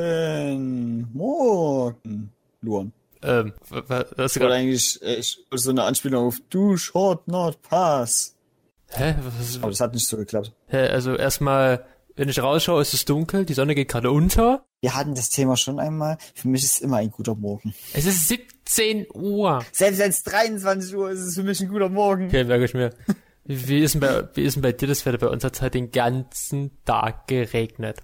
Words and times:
Guten 0.00 1.08
Morgen, 1.14 2.30
Luan. 2.60 2.92
Ähm, 3.22 3.54
wa- 3.70 3.82
wa- 3.88 4.04
was 4.16 4.34
du 4.34 4.40
Oder 4.40 4.48
gerade? 4.50 4.60
eigentlich 4.60 5.00
äh, 5.02 5.22
so 5.56 5.70
eine 5.70 5.84
Anspielung 5.84 6.26
auf 6.26 6.36
Du 6.50 6.76
short 6.76 7.26
not 7.28 7.62
pass. 7.62 8.36
Hä? 8.90 9.14
Was, 9.38 9.56
Aber 9.56 9.70
das 9.70 9.80
hat 9.80 9.94
nicht 9.94 10.06
so 10.06 10.18
geklappt. 10.18 10.52
hä? 10.66 10.88
Also 10.88 11.14
erstmal, 11.16 11.86
wenn 12.14 12.28
ich 12.28 12.42
rausschaue, 12.42 12.82
ist 12.82 12.92
es 12.92 13.06
dunkel, 13.06 13.46
die 13.46 13.54
Sonne 13.54 13.74
geht 13.74 13.88
gerade 13.88 14.10
unter. 14.10 14.66
Wir 14.82 14.94
hatten 14.94 15.14
das 15.14 15.30
Thema 15.30 15.56
schon 15.56 15.80
einmal. 15.80 16.18
Für 16.34 16.48
mich 16.48 16.62
ist 16.62 16.74
es 16.74 16.80
immer 16.82 16.98
ein 16.98 17.10
guter 17.10 17.34
Morgen. 17.34 17.74
Es 17.94 18.04
ist 18.04 18.28
17 18.28 19.06
Uhr. 19.14 19.64
Selbst 19.72 19.98
wenn 19.98 20.10
es 20.10 20.22
23 20.24 20.94
Uhr 20.94 21.10
ist, 21.10 21.20
ist 21.20 21.26
es 21.28 21.34
für 21.36 21.42
mich 21.42 21.58
ein 21.62 21.68
guter 21.68 21.88
Morgen. 21.88 22.26
Okay, 22.26 22.44
merke 22.44 22.66
ich 22.66 22.74
mir. 22.74 22.90
Wie, 23.44 23.78
ist 23.80 23.94
denn 23.94 24.02
bei, 24.02 24.28
wie 24.34 24.42
ist 24.42 24.56
denn 24.56 24.62
bei 24.62 24.72
dir 24.72 24.88
das 24.88 25.06
Wetter? 25.06 25.16
Bei 25.16 25.28
uns 25.28 25.42
hat 25.42 25.54
es 25.54 25.62
halt 25.62 25.72
den 25.72 25.90
ganzen 25.90 26.72
Tag 26.84 27.28
geregnet. 27.28 28.00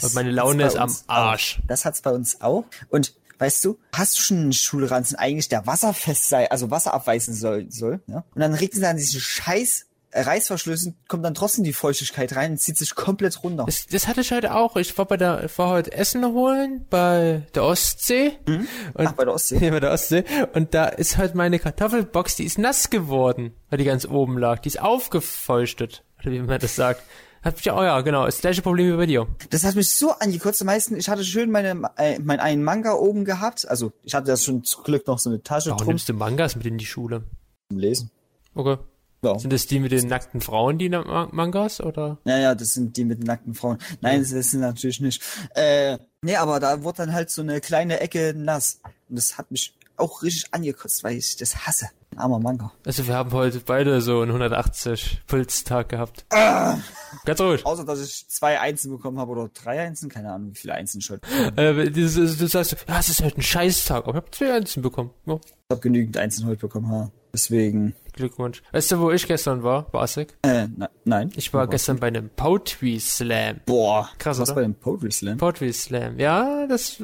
Das 0.00 0.04
Und 0.04 0.14
meine 0.14 0.30
Laune 0.30 0.66
ist 0.66 0.76
am 0.76 0.94
Arsch. 1.06 1.58
Auch. 1.60 1.66
Das 1.66 1.84
hat's 1.84 2.02
bei 2.02 2.10
uns 2.10 2.40
auch. 2.40 2.64
Und 2.88 3.14
weißt 3.38 3.64
du, 3.64 3.78
hast 3.92 4.18
du 4.18 4.22
schon 4.22 4.36
einen 4.38 4.52
Schulranzen 4.52 5.16
eigentlich, 5.16 5.48
der 5.48 5.66
wasserfest 5.66 6.28
sei, 6.28 6.50
also 6.50 6.70
Wasser 6.70 6.94
abweisen 6.94 7.34
soll, 7.34 7.70
soll 7.70 8.00
ja? 8.06 8.24
Und 8.34 8.40
dann 8.40 8.54
regnet 8.54 8.82
es 8.82 8.88
an 8.88 8.96
diesen 8.96 9.20
scheiß 9.20 9.86
äh, 10.12 10.20
Reißverschlüssen, 10.20 10.94
kommt 11.08 11.24
dann 11.24 11.32
trotzdem 11.32 11.64
die 11.64 11.72
Feuchtigkeit 11.72 12.36
rein 12.36 12.52
und 12.52 12.58
zieht 12.58 12.76
sich 12.76 12.94
komplett 12.94 13.42
runter. 13.42 13.64
Das, 13.64 13.86
das 13.86 14.06
hatte 14.06 14.20
ich 14.20 14.30
heute 14.30 14.54
auch. 14.54 14.76
Ich 14.76 14.96
war 14.98 15.06
bei 15.06 15.16
der, 15.16 15.44
ich 15.44 15.58
war 15.58 15.70
heute 15.70 15.92
Essen 15.92 16.24
holen 16.24 16.86
bei 16.90 17.46
der 17.54 17.64
Ostsee. 17.64 18.38
Und, 18.46 18.68
Ach, 18.94 19.12
bei 19.12 19.24
der 19.24 19.32
Ostsee. 19.34 19.58
Ja, 19.60 19.70
bei 19.70 19.80
der 19.80 19.90
Ostsee. 19.90 20.24
Und 20.52 20.74
da 20.74 20.84
ist 20.84 21.16
halt 21.16 21.34
meine 21.34 21.58
Kartoffelbox, 21.58 22.36
die 22.36 22.44
ist 22.44 22.58
nass 22.58 22.90
geworden, 22.90 23.54
weil 23.70 23.78
die 23.78 23.84
ganz 23.84 24.04
oben 24.04 24.36
lag. 24.36 24.60
Die 24.60 24.68
ist 24.68 24.80
aufgefeuchtet. 24.80 26.04
Oder 26.20 26.32
wie 26.32 26.40
man 26.40 26.60
das 26.60 26.76
sagt. 26.76 27.02
Hab 27.44 27.58
ich, 27.58 27.72
oh 27.72 27.82
ja, 27.82 28.00
genau, 28.02 28.26
ist 28.26 28.36
das 28.36 28.40
gleiche 28.42 28.62
Problem 28.62 28.92
wie 28.92 28.96
bei 28.96 29.06
dir. 29.06 29.26
Das 29.50 29.64
hat 29.64 29.74
mich 29.74 29.90
so 29.90 30.12
angekotzt. 30.12 30.60
Am 30.62 30.66
meisten, 30.66 30.96
ich 30.96 31.08
hatte 31.08 31.24
schön 31.24 31.50
meine, 31.50 31.90
äh, 31.96 32.18
mein 32.20 32.38
einen 32.38 32.62
Manga 32.62 32.92
oben 32.94 33.24
gehabt. 33.24 33.66
Also, 33.68 33.92
ich 34.04 34.14
hatte 34.14 34.28
das 34.28 34.44
schon 34.44 34.62
zum 34.64 34.84
Glück 34.84 35.06
noch 35.08 35.18
so 35.18 35.28
eine 35.30 35.42
Tasche 35.42 35.70
Warum 35.70 35.78
drum 35.78 35.88
nimmst 35.88 36.08
du 36.08 36.14
Mangas 36.14 36.54
mit 36.56 36.66
in 36.66 36.78
die 36.78 36.86
Schule? 36.86 37.24
zum 37.68 37.78
Lesen. 37.78 38.10
Okay. 38.54 38.76
Ja. 39.24 39.38
Sind 39.38 39.52
das 39.52 39.66
die 39.66 39.78
mit 39.78 39.92
den 39.92 40.08
nackten 40.08 40.40
Frauen, 40.40 40.78
die 40.78 40.88
Na- 40.88 41.28
Mangas, 41.32 41.80
oder? 41.80 42.18
Ja, 42.24 42.38
ja, 42.38 42.54
das 42.56 42.70
sind 42.70 42.96
die 42.96 43.04
mit 43.04 43.18
den 43.18 43.26
nackten 43.26 43.54
Frauen. 43.54 43.78
Nein, 44.00 44.20
das 44.20 44.30
sind 44.50 44.60
natürlich 44.60 45.00
nicht. 45.00 45.22
Äh, 45.54 45.98
nee, 46.22 46.34
aber 46.36 46.58
da 46.58 46.82
wurde 46.82 46.98
dann 46.98 47.12
halt 47.12 47.30
so 47.30 47.40
eine 47.42 47.60
kleine 47.60 48.00
Ecke 48.00 48.34
nass. 48.36 48.80
Und 49.08 49.16
das 49.16 49.38
hat 49.38 49.50
mich 49.52 49.74
auch 50.02 50.22
richtig 50.22 50.52
angekotzt, 50.52 51.04
weil 51.04 51.16
ich 51.16 51.36
das 51.36 51.66
hasse. 51.66 51.88
Ein 52.10 52.18
armer 52.18 52.38
Manga. 52.40 52.72
Also 52.84 53.06
wir 53.06 53.14
haben 53.14 53.32
heute 53.32 53.60
beide 53.60 54.02
so 54.02 54.20
einen 54.20 54.32
180 54.32 55.22
Pulstag 55.26 55.88
gehabt. 55.88 56.26
Ganz 56.28 57.40
ruhig. 57.40 57.64
Außer, 57.64 57.84
dass 57.84 58.02
ich 58.02 58.26
zwei 58.28 58.60
Einsen 58.60 58.90
bekommen 58.90 59.18
habe 59.18 59.30
oder 59.30 59.48
drei 59.48 59.80
Einsen. 59.80 60.10
Keine 60.10 60.30
Ahnung, 60.32 60.50
wie 60.50 60.58
viele 60.58 60.74
Einsen 60.74 61.00
schon. 61.00 61.20
Ich 61.24 61.58
Äh, 61.58 61.90
du 61.90 62.06
sagst, 62.48 62.76
ja, 62.86 62.98
es 62.98 63.08
ist 63.08 63.22
halt 63.22 63.38
ein 63.38 63.42
Scheißtag, 63.42 64.04
aber 64.04 64.10
ich 64.10 64.16
habe 64.16 64.30
zwei 64.30 64.52
Einsen 64.52 64.82
bekommen. 64.82 65.10
Ja, 65.24 65.40
habe 65.70 65.80
genügend 65.80 66.18
Einsen 66.18 66.46
heute 66.46 66.60
bekommen. 66.60 66.90
Ha. 66.90 67.10
Deswegen. 67.32 67.94
Glückwunsch. 68.12 68.62
Weißt 68.72 68.92
du, 68.92 69.00
wo 69.00 69.10
ich 69.10 69.26
gestern 69.26 69.62
war? 69.62 69.82
Basik? 69.90 70.36
Äh, 70.42 70.68
ne, 70.68 70.90
nein. 71.04 71.30
Ich 71.36 71.52
war 71.54 71.66
gestern 71.66 71.98
bei 71.98 72.08
einem 72.08 72.28
Poetry 72.30 72.98
Slam. 73.00 73.60
Boah. 73.66 74.08
Krass, 74.18 74.38
Was 74.38 74.50
oder? 74.50 74.56
bei 74.56 74.62
dem 74.62 74.74
Poetry 74.74 75.10
Slam? 75.10 75.38
Poetry 75.38 75.72
Slam. 75.72 76.18
Ja, 76.18 76.66
das, 76.66 77.02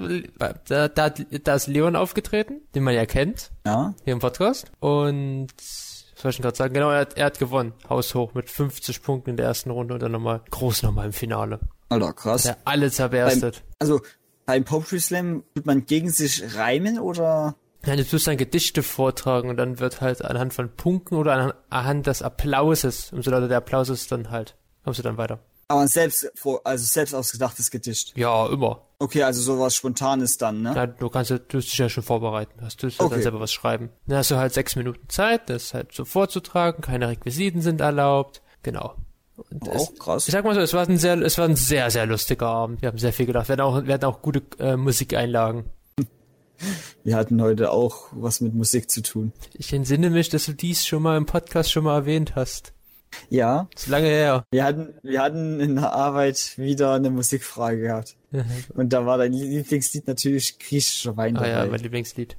da, 0.69 0.89
da, 0.89 1.09
da 1.11 1.55
ist 1.55 1.67
Leon 1.67 1.97
aufgetreten, 1.97 2.61
den 2.75 2.83
man 2.85 2.95
ja 2.95 3.07
kennt, 3.07 3.51
Ja. 3.67 3.95
hier 4.05 4.13
im 4.13 4.19
Podcast. 4.19 4.71
Und, 4.81 5.49
was 5.57 6.23
soll 6.23 6.31
ich 6.31 6.37
denn 6.37 6.43
gerade 6.43 6.57
sagen? 6.57 6.75
Genau, 6.75 6.91
er 6.91 7.01
hat, 7.01 7.17
er 7.17 7.27
hat 7.27 7.39
gewonnen. 7.39 7.73
Haushoch 7.89 8.35
mit 8.35 8.51
50 8.51 9.03
Punkten 9.03 9.31
in 9.31 9.37
der 9.37 9.47
ersten 9.47 9.71
Runde 9.71 9.95
und 9.95 10.01
dann 10.03 10.13
nochmal 10.13 10.43
groß 10.51 10.83
nochmal 10.83 11.07
im 11.07 11.13
Finale. 11.13 11.61
Alter, 11.89 12.13
krass. 12.13 12.43
Der 12.43 12.59
alle 12.65 12.91
zerberstet. 12.91 13.63
Also, 13.79 14.01
beim 14.45 14.65
Poetry 14.65 15.01
Slam 15.01 15.43
tut 15.55 15.65
man 15.67 15.87
gegen 15.87 16.11
sich 16.11 16.57
reimen 16.57 16.99
oder? 16.99 17.55
Nein, 17.89 17.97
du 17.97 18.07
tust 18.07 18.27
dann 18.27 18.37
Gedichte 18.37 18.83
vortragen 18.83 19.49
und 19.49 19.57
dann 19.57 19.79
wird 19.79 20.03
halt 20.03 20.23
anhand 20.23 20.53
von 20.53 20.69
Punkten 20.69 21.15
oder 21.15 21.55
anhand, 21.71 22.07
des 22.07 22.21
Applauses, 22.21 23.13
umso 23.15 23.31
lauter 23.31 23.49
der 23.49 23.57
Applaus 23.57 23.89
ist, 23.89 24.13
dann 24.13 24.31
halt, 24.31 24.57
kommst 24.85 24.99
du 24.99 25.03
dann 25.03 25.17
weiter. 25.17 25.39
Aber 25.69 25.81
ein 25.81 25.89
selbst, 25.89 26.31
vor, 26.35 26.61
also 26.65 26.85
selbst 26.85 27.15
ausgedachtes 27.15 27.71
Gedicht. 27.71 28.13
Ja, 28.15 28.47
immer. 28.47 28.83
Okay, 28.99 29.23
also 29.23 29.41
sowas 29.41 29.75
Spontanes 29.75 30.37
dann, 30.37 30.61
ne? 30.61 30.75
Ja, 30.77 30.87
du 30.87 31.09
kannst 31.09 31.31
ja, 31.31 31.39
du 31.39 31.59
dich 31.59 31.79
ja 31.79 31.89
schon 31.89 32.03
vorbereiten. 32.03 32.61
Hast 32.61 32.83
du 32.83 32.89
ja 32.89 32.95
Okay. 32.99 33.15
dann 33.15 33.23
selber 33.23 33.41
was 33.41 33.53
schreiben. 33.53 33.89
Dann 34.07 34.19
hast 34.19 34.31
du 34.31 34.37
halt 34.37 34.53
sechs 34.53 34.77
Minuten 34.77 35.09
Zeit, 35.09 35.49
das 35.49 35.73
halt 35.73 35.93
so 35.93 36.05
vorzutragen, 36.05 36.83
keine 36.83 37.09
Requisiten 37.09 37.63
sind 37.63 37.81
erlaubt. 37.81 38.43
Genau. 38.63 38.97
Und 39.51 39.67
es, 39.69 39.89
Auch 39.89 39.95
krass. 39.99 40.29
ich 40.29 40.33
sag 40.33 40.45
mal 40.45 40.55
so, 40.55 40.61
es 40.61 40.75
war 40.75 40.87
ein 40.87 40.99
sehr, 40.99 41.19
es 41.23 41.39
war 41.39 41.47
ein 41.47 41.57
sehr, 41.57 41.91
sehr 41.91 42.05
lustiger 42.05 42.49
Abend. 42.49 42.83
Wir 42.83 42.89
haben 42.89 42.99
sehr 42.99 43.15
viel 43.15 43.25
gedacht. 43.27 43.49
Wir 43.49 43.55
hatten 43.55 43.63
auch, 43.63 43.83
wir 43.85 43.95
hatten 43.95 44.05
auch 44.05 44.21
gute 44.21 44.43
äh, 44.59 44.77
Musikeinlagen. 44.77 45.71
Wir 47.05 47.17
hatten 47.17 47.41
heute 47.41 47.71
auch 47.71 48.09
was 48.13 48.41
mit 48.41 48.55
Musik 48.55 48.91
zu 48.91 49.03
tun. 49.03 49.33
Ich 49.55 49.73
entsinne 49.73 50.11
mich, 50.11 50.29
dass 50.29 50.47
du 50.47 50.53
dies 50.53 50.87
schon 50.87 51.03
mal 51.03 51.17
im 51.17 51.27
Podcast 51.27 51.71
schon 51.71 51.85
mal 51.85 51.95
erwähnt 51.95 52.35
hast. 52.35 52.73
Ja, 53.31 53.69
Ist 53.75 53.87
lange 53.89 54.09
her. 54.09 54.45
wir 54.51 54.65
hatten, 54.65 54.95
wir 55.03 55.23
hatten 55.23 55.61
in 55.61 55.77
der 55.77 55.93
Arbeit 55.93 56.55
wieder 56.59 56.93
eine 56.93 57.11
Musikfrage 57.11 57.81
gehabt. 57.81 58.17
Und 58.75 58.93
da 58.93 59.07
war 59.07 59.19
dein 59.19 59.33
Lieblingslied 59.33 60.07
natürlich 60.07 60.59
griechischer 60.59 61.17
Wein 61.17 61.37
Ah 61.37 61.49
ja, 61.49 61.67
mein 61.67 61.81
Lieblingslied. 61.81 62.37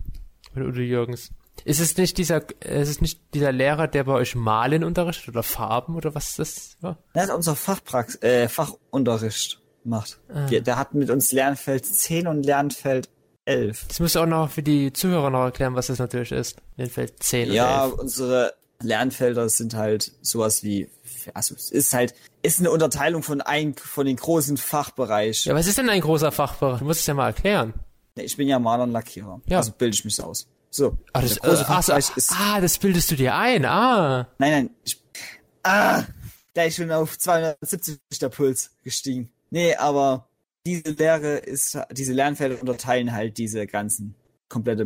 Von 0.54 0.64
Udo 0.64 0.80
Jürgens. 0.80 1.32
Ist 1.66 1.80
es 1.80 1.98
nicht 1.98 2.18
dieser, 2.18 2.44
ist 2.64 2.90
es 2.90 3.02
nicht 3.02 3.20
dieser 3.34 3.52
Lehrer, 3.52 3.88
der 3.88 4.06
bei 4.06 4.14
euch 4.14 4.36
Malen 4.36 4.84
unterrichtet 4.84 5.30
oder 5.30 5.44
Farben 5.44 5.96
oder 5.96 6.16
was 6.16 6.30
ist 6.30 6.40
das? 6.40 6.78
Ja. 6.82 6.98
Der 7.16 7.24
hat 7.24 7.30
unser 7.32 7.56
Fachprax 7.56 8.22
äh, 8.22 8.48
Fachunterricht 8.48 9.62
gemacht. 9.84 10.20
Der, 10.50 10.62
der 10.62 10.78
hat 10.78 10.94
mit 10.94 11.10
uns 11.10 11.32
Lernfeld 11.32 11.86
10 11.86 12.28
und 12.28 12.46
Lernfeld 12.46 13.10
11. 13.50 13.86
Das 13.88 14.00
musst 14.00 14.16
du 14.16 14.20
auch 14.20 14.26
noch 14.26 14.50
für 14.50 14.64
die 14.64 14.94
Zuhörer 14.94 15.30
noch 15.30 15.44
erklären, 15.44 15.76
was 15.76 15.88
das 15.88 16.00
natürlich 16.00 16.32
ist. 16.32 16.58
In 16.78 16.90
Feld 16.90 17.22
10 17.22 17.52
Ja, 17.52 17.86
und 17.86 17.92
11. 17.92 18.00
unsere 18.00 18.54
Lernfelder 18.82 19.50
sind 19.50 19.74
halt 19.74 20.12
sowas 20.22 20.64
wie, 20.64 20.90
also 21.34 21.56
es 21.56 21.72
ist 21.72 21.94
halt, 21.94 22.14
ist 22.42 22.60
eine 22.60 22.72
Unterteilung 22.72 23.24
von 23.24 23.42
ein, 23.42 23.76
von 23.76 24.06
den 24.06 24.16
großen 24.16 24.58
Fachbereich. 24.58 25.46
Ja, 25.46 25.56
was 25.56 25.68
ist 25.68 25.78
denn 25.78 25.90
ein 25.90 26.02
großer 26.02 26.32
Fachbereich? 26.32 26.80
Du 26.80 26.86
musst 26.86 27.02
es 27.02 27.08
ja 27.08 27.14
mal 27.14 27.28
erklären. 27.28 27.74
Ich 28.16 28.38
bin 28.38 28.48
ja 28.48 28.60
Maler 28.60 28.84
und 28.84 28.92
Lackierer. 28.92 29.42
Ja. 29.48 29.58
Also 29.58 29.72
bilde 29.72 29.96
ich 29.96 30.06
mich 30.06 30.16
so 30.16 30.24
aus. 30.24 30.48
So. 30.70 30.98
Ah, 31.14 31.22
das, 31.22 31.40
große 31.40 31.62
äh, 31.62 31.66
ach 31.68 31.84
Fachbereich 31.84 32.12
ist, 32.16 32.32
ah, 32.32 32.62
das 32.62 32.78
bildest 32.78 33.12
du 33.12 33.16
dir 33.16 33.36
ein. 33.36 33.66
Ah. 33.66 34.28
nein, 34.38 34.52
nein, 34.52 34.70
ich, 34.84 35.02
ah, 35.64 36.04
gleich 36.54 36.76
schon 36.76 36.92
auf 36.92 37.18
270 37.18 37.98
der 38.22 38.30
Puls 38.30 38.72
gestiegen. 38.84 39.32
Nee, 39.50 39.76
aber 39.76 40.29
diese 40.66 40.92
Lehre 40.92 41.38
ist, 41.38 41.78
diese 41.92 42.14
Lernfelder 42.14 42.60
unterteilen 42.60 43.14
halt 43.14 43.38
diese 43.38 43.66
ganzen 43.68 44.16
komplette 44.50 44.86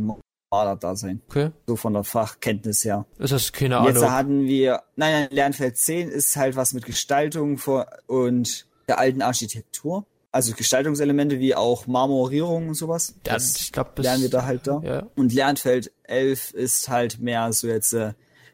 Maler-Dasein. 0.51 1.21
Okay. 1.27 1.51
So 1.67 1.75
von 1.75 1.93
der 1.93 2.03
Fachkenntnis 2.03 2.83
her. 2.85 3.05
Das 3.17 3.31
ist 3.31 3.53
keine 3.53 3.79
Und 3.79 3.85
Jetzt 3.87 3.97
Ahnung. 3.97 4.11
hatten 4.11 4.45
wir, 4.45 4.83
nein, 4.95 5.27
Lernfeld 5.31 5.77
10 5.77 6.09
ist 6.09 6.35
halt 6.37 6.55
was 6.55 6.73
mit 6.73 6.85
Gestaltung 6.85 7.57
vor, 7.57 7.87
und 8.07 8.67
der 8.87 8.99
alten 8.99 9.21
Architektur. 9.21 10.05
Also 10.31 10.53
Gestaltungselemente 10.53 11.39
wie 11.39 11.53
auch 11.53 11.85
Marmorierung 11.85 12.69
und 12.69 12.73
sowas. 12.73 13.13
Ja, 13.25 13.33
Das 13.33 13.55
ich 13.59 13.71
glaube, 13.71 13.91
das 13.95 14.03
lernen 14.03 14.23
wir 14.23 14.29
da 14.31 14.45
halt 14.45 14.65
da. 14.65 14.81
Ja. 14.83 15.07
Und 15.15 15.31
Lernfeld 15.31 15.91
11 16.03 16.53
ist 16.53 16.89
halt 16.89 17.19
mehr 17.19 17.53
so 17.53 17.67
jetzt 17.67 17.93
äh, 17.93 18.13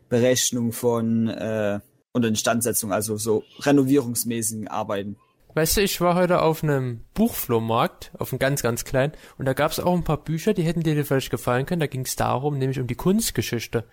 Berechnung 0.09 0.73
von 0.73 1.29
äh, 1.29 1.79
und 2.11 2.25
Instandsetzung, 2.25 2.91
also 2.91 3.15
so 3.17 3.43
renovierungsmäßigen 3.61 4.67
Arbeiten. 4.67 5.15
Weißt 5.59 5.75
du, 5.75 5.81
ich 5.81 5.99
war 5.99 6.15
heute 6.15 6.41
auf 6.41 6.63
einem 6.63 7.01
Buchflohmarkt, 7.15 8.13
auf 8.17 8.31
einem 8.31 8.39
ganz, 8.39 8.63
ganz 8.63 8.85
kleinen, 8.85 9.11
und 9.37 9.43
da 9.43 9.51
gab 9.51 9.73
es 9.73 9.81
auch 9.81 9.93
ein 9.93 10.05
paar 10.05 10.23
Bücher, 10.23 10.53
die 10.53 10.63
hätten 10.63 10.83
dir 10.83 11.03
vielleicht 11.03 11.31
gefallen 11.31 11.65
können. 11.65 11.81
Da 11.81 11.87
ging 11.87 12.05
es 12.05 12.15
darum, 12.15 12.57
nämlich 12.57 12.79
um 12.79 12.87
die 12.87 12.95
Kunstgeschichte. 12.95 13.83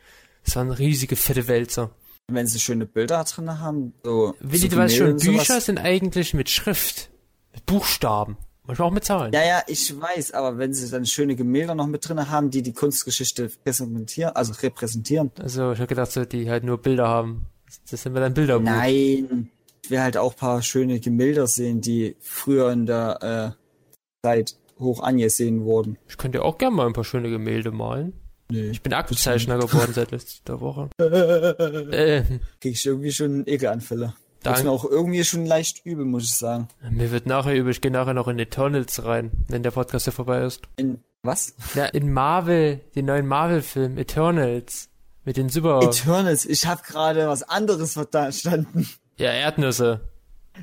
Das 0.45 0.55
waren 0.55 0.71
riesige, 0.71 1.17
fette 1.17 1.49
Wälzer. 1.49 1.91
Wenn 2.29 2.47
sie 2.47 2.61
schöne 2.61 2.87
Bilder 2.87 3.25
drin 3.25 3.59
haben, 3.59 3.95
so. 4.05 4.37
Willi, 4.39 4.69
du 4.69 4.77
weißt 4.77 4.95
schon, 4.95 5.19
sowas. 5.19 5.39
Bücher 5.39 5.61
sind 5.61 5.79
eigentlich 5.79 6.35
mit 6.35 6.51
Schrift, 6.51 7.11
mit 7.53 7.67
Buchstaben, 7.67 8.37
manchmal 8.63 8.87
auch 8.87 8.93
mit 8.93 9.05
Zahlen. 9.05 9.33
Ja, 9.33 9.45
ja, 9.45 9.63
ich 9.67 9.93
weiß, 10.01 10.35
aber 10.35 10.59
wenn 10.59 10.73
sie 10.73 10.89
dann 10.89 11.05
schöne 11.05 11.35
Gemälde 11.35 11.75
noch 11.75 11.89
mit 11.89 12.09
drin 12.09 12.31
haben, 12.31 12.53
die 12.53 12.63
die 12.63 12.75
Kunstgeschichte 12.75 13.43
repräsentieren, 13.43 14.37
also 14.37 14.53
repräsentieren. 14.53 15.33
Also 15.41 15.73
ich 15.73 15.79
habe 15.81 15.89
gedacht, 15.89 16.13
so, 16.13 16.25
die 16.25 16.49
halt 16.49 16.63
nur 16.63 16.79
Bilder 16.79 17.09
haben. 17.09 17.47
Das 17.91 18.05
sind 18.05 18.15
wir 18.15 18.21
dann 18.21 18.35
Bilderbuch. 18.35 18.65
Nein, 18.65 19.51
will 19.91 20.01
halt 20.01 20.17
auch 20.17 20.33
ein 20.33 20.39
paar 20.39 20.63
schöne 20.63 21.01
Gemälde 21.01 21.47
sehen, 21.47 21.81
die 21.81 22.17
früher 22.21 22.71
in 22.73 22.87
der 22.87 23.55
äh, 23.55 24.27
Zeit 24.27 24.57
hoch 24.79 25.03
angesehen 25.03 25.65
wurden. 25.65 25.99
Ich 26.09 26.19
könnte 26.19 26.43
auch 26.43 26.59
gerne 26.59 26.77
mal 26.77 26.87
ein 26.87 26.93
paar 26.93 27.05
schöne 27.05 27.31
Gemälde 27.31 27.71
malen. 27.71 28.13
Nee. 28.49 28.71
Ich 28.71 28.83
bin 28.83 28.93
Aktenzeichner 28.93 29.59
geworden 29.59 29.93
seit 29.93 30.11
letzter 30.13 30.61
Woche. 30.61 30.91
äh, 30.99 32.23
Krieg 32.61 32.75
ich 32.75 32.87
irgendwie 32.87 33.13
schon 33.13 33.47
Ekelanfälle. 33.47 34.15
Das 34.43 34.59
ist 34.59 34.65
mir 34.65 34.71
auch 34.71 34.85
irgendwie 34.85 35.25
schon 35.25 35.45
leicht 35.45 35.85
übel, 35.85 36.05
muss 36.05 36.25
ich 36.25 36.35
sagen. 36.37 36.69
Mir 36.89 37.11
wird 37.11 37.27
nachher 37.27 37.55
übel, 37.57 37.73
ich 37.73 37.81
gehe 37.81 37.91
nachher 37.91 38.15
noch 38.15 38.29
in 38.29 38.39
Eternals 38.39 39.05
rein, 39.05 39.33
wenn 39.49 39.65
der 39.65 39.73
Podcast 39.73 40.05
hier 40.05 40.13
vorbei 40.13 40.45
ist. 40.45 40.63
In 40.77 41.01
was? 41.23 41.55
Ja, 41.75 41.87
in 41.87 42.13
Marvel, 42.13 42.81
den 42.95 43.07
neuen 43.07 43.27
Marvel-Film, 43.27 43.99
Eternals. 43.99 44.89
Mit 45.25 45.37
den 45.37 45.49
Super... 45.49 45.81
Eternals. 45.83 46.47
Ich 46.47 46.67
habe 46.67 46.83
gerade 46.87 47.27
was 47.27 47.43
anderes 47.43 47.95
verstanden. 47.95 48.89
Ja, 49.19 49.31
Erdnüsse. 49.33 50.01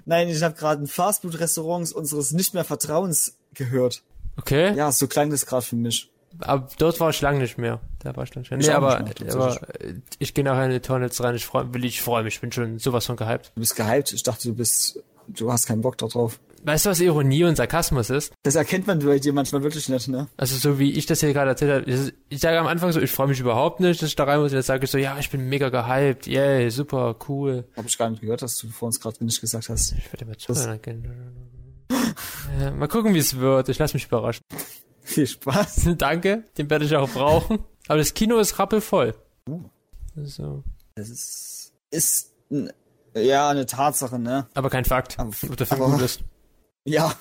Nein, 0.06 0.28
ich 0.30 0.42
habe 0.42 0.56
gerade 0.56 0.84
ein 0.84 0.88
Fastfood-Restaurants 0.88 1.94
unseres 1.94 2.32
nicht 2.32 2.54
mehr 2.54 2.64
Vertrauens 2.64 3.38
gehört. 3.54 4.02
Okay, 4.38 4.74
Ja, 4.76 4.92
so 4.92 5.08
klang 5.08 5.30
das 5.30 5.46
gerade 5.46 5.64
für 5.66 5.76
mich. 5.76 6.10
aber 6.40 6.68
dort 6.80 7.00
war 7.00 7.12
ich 7.12 7.22
lang 7.22 7.38
nicht 7.38 7.58
mehr. 7.60 7.80
Da 8.00 8.16
war 8.16 8.24
ich 8.24 8.34
lang 8.34 8.42
nicht 8.42 8.50
mehr. 8.52 8.60
Ich 8.60 8.66
Nee, 8.68 8.74
auch 8.74 8.78
aber, 8.78 9.00
nicht 9.02 9.22
mehr, 9.22 9.34
aber 9.36 9.62
äh, 9.82 9.94
ich 10.18 10.34
gehe 10.34 10.44
nachher 10.44 10.66
in 10.66 10.72
die 10.72 10.80
Tunnels 10.80 11.22
rein. 11.24 11.36
Ich 11.36 11.46
freue 11.46 11.66
mich, 11.66 11.84
ich 11.86 12.02
freue 12.02 12.24
mich. 12.24 12.36
Ich 12.36 12.42
bin 12.42 12.52
schon 12.52 12.80
sowas 12.80 13.06
von 13.06 13.16
gehypt. 13.16 13.52
Du 13.56 13.60
bist 13.62 13.76
gehypt. 13.76 14.12
Ich 14.14 14.24
dachte, 14.24 14.48
du 14.48 14.56
bist, 14.56 15.00
du 15.28 15.52
hast 15.52 15.68
keinen 15.68 15.82
Bock 15.82 15.98
da 16.00 16.08
drauf. 16.08 16.40
Weißt 16.66 16.86
du, 16.86 16.90
was 16.92 17.02
Ironie 17.02 17.44
und 17.44 17.58
Sarkasmus 17.58 18.10
ist? 18.10 18.34
Das 18.44 18.56
erkennt 18.56 18.88
man 18.88 18.98
bei 19.00 19.20
dir 19.20 19.34
manchmal 19.34 19.62
wirklich 19.64 19.90
nicht, 19.90 20.08
ne? 20.08 20.28
Also 20.38 20.56
so 20.56 20.80
wie 20.80 20.94
ich 20.94 21.06
das 21.06 21.20
hier 21.20 21.34
gerade 21.34 21.50
erzählt 21.52 21.72
habe, 21.88 21.92
ich- 22.34 22.40
sage 22.42 22.60
am 22.60 22.68
Anfang 22.68 22.92
so, 22.92 23.00
ich 23.02 23.12
freue 23.12 23.28
mich 23.28 23.40
überhaupt 23.40 23.80
nicht, 23.80 24.02
dass 24.02 24.10
ich 24.10 24.16
da 24.16 24.24
rein 24.26 24.40
muss. 24.40 24.52
Und 24.52 24.58
jetzt 24.58 24.68
sage 24.68 24.84
ich 24.86 24.92
so, 24.92 24.98
ja, 24.98 25.18
ich 25.20 25.30
bin 25.30 25.48
mega 25.50 25.70
gehypt, 25.70 26.28
yay, 26.28 26.70
super, 26.70 27.16
cool. 27.28 27.66
Hab 27.76 27.86
ich 27.86 27.98
gar 27.98 28.10
nicht 28.10 28.22
gehört, 28.22 28.42
dass 28.42 28.58
du 28.58 28.70
vor 28.70 28.88
uns 28.88 29.00
gerade 29.00 29.24
nicht 29.26 29.40
gesagt 29.42 29.70
hast. 29.70 29.94
Ich 29.94 30.12
werde 30.12 30.26
mal 30.26 30.38
zuhören. 30.38 30.80
Ja, 32.60 32.72
mal 32.72 32.88
gucken, 32.88 33.14
wie 33.14 33.20
es 33.20 33.38
wird. 33.40 33.70
Ich 33.70 33.80
lasse 33.80 33.96
mich 33.96 34.06
überraschen. 34.06 34.42
Viel 35.02 35.26
Spaß. 35.28 35.90
Danke, 35.98 36.44
den 36.58 36.70
werde 36.70 36.86
ich 36.86 36.96
auch 36.96 37.10
brauchen. 37.10 37.60
Aber 37.88 37.98
das 37.98 38.14
Kino 38.14 38.38
ist 38.38 38.58
rappelvoll. 38.60 39.16
Uh. 39.50 39.62
So. 40.24 40.64
Das 40.96 41.10
ist, 41.10 41.74
ist, 41.92 42.34
ja, 43.16 43.50
eine 43.50 43.66
Tatsache, 43.66 44.20
ne? 44.20 44.48
Aber 44.54 44.70
kein 44.70 44.86
Fakt, 44.86 45.18
Aber- 45.20 45.32
ob 45.50 45.58
der 45.58 45.66
Film 45.68 45.82
aber- 45.82 45.92
gut 45.94 46.02
ist. 46.02 46.22
Ja. 46.86 47.14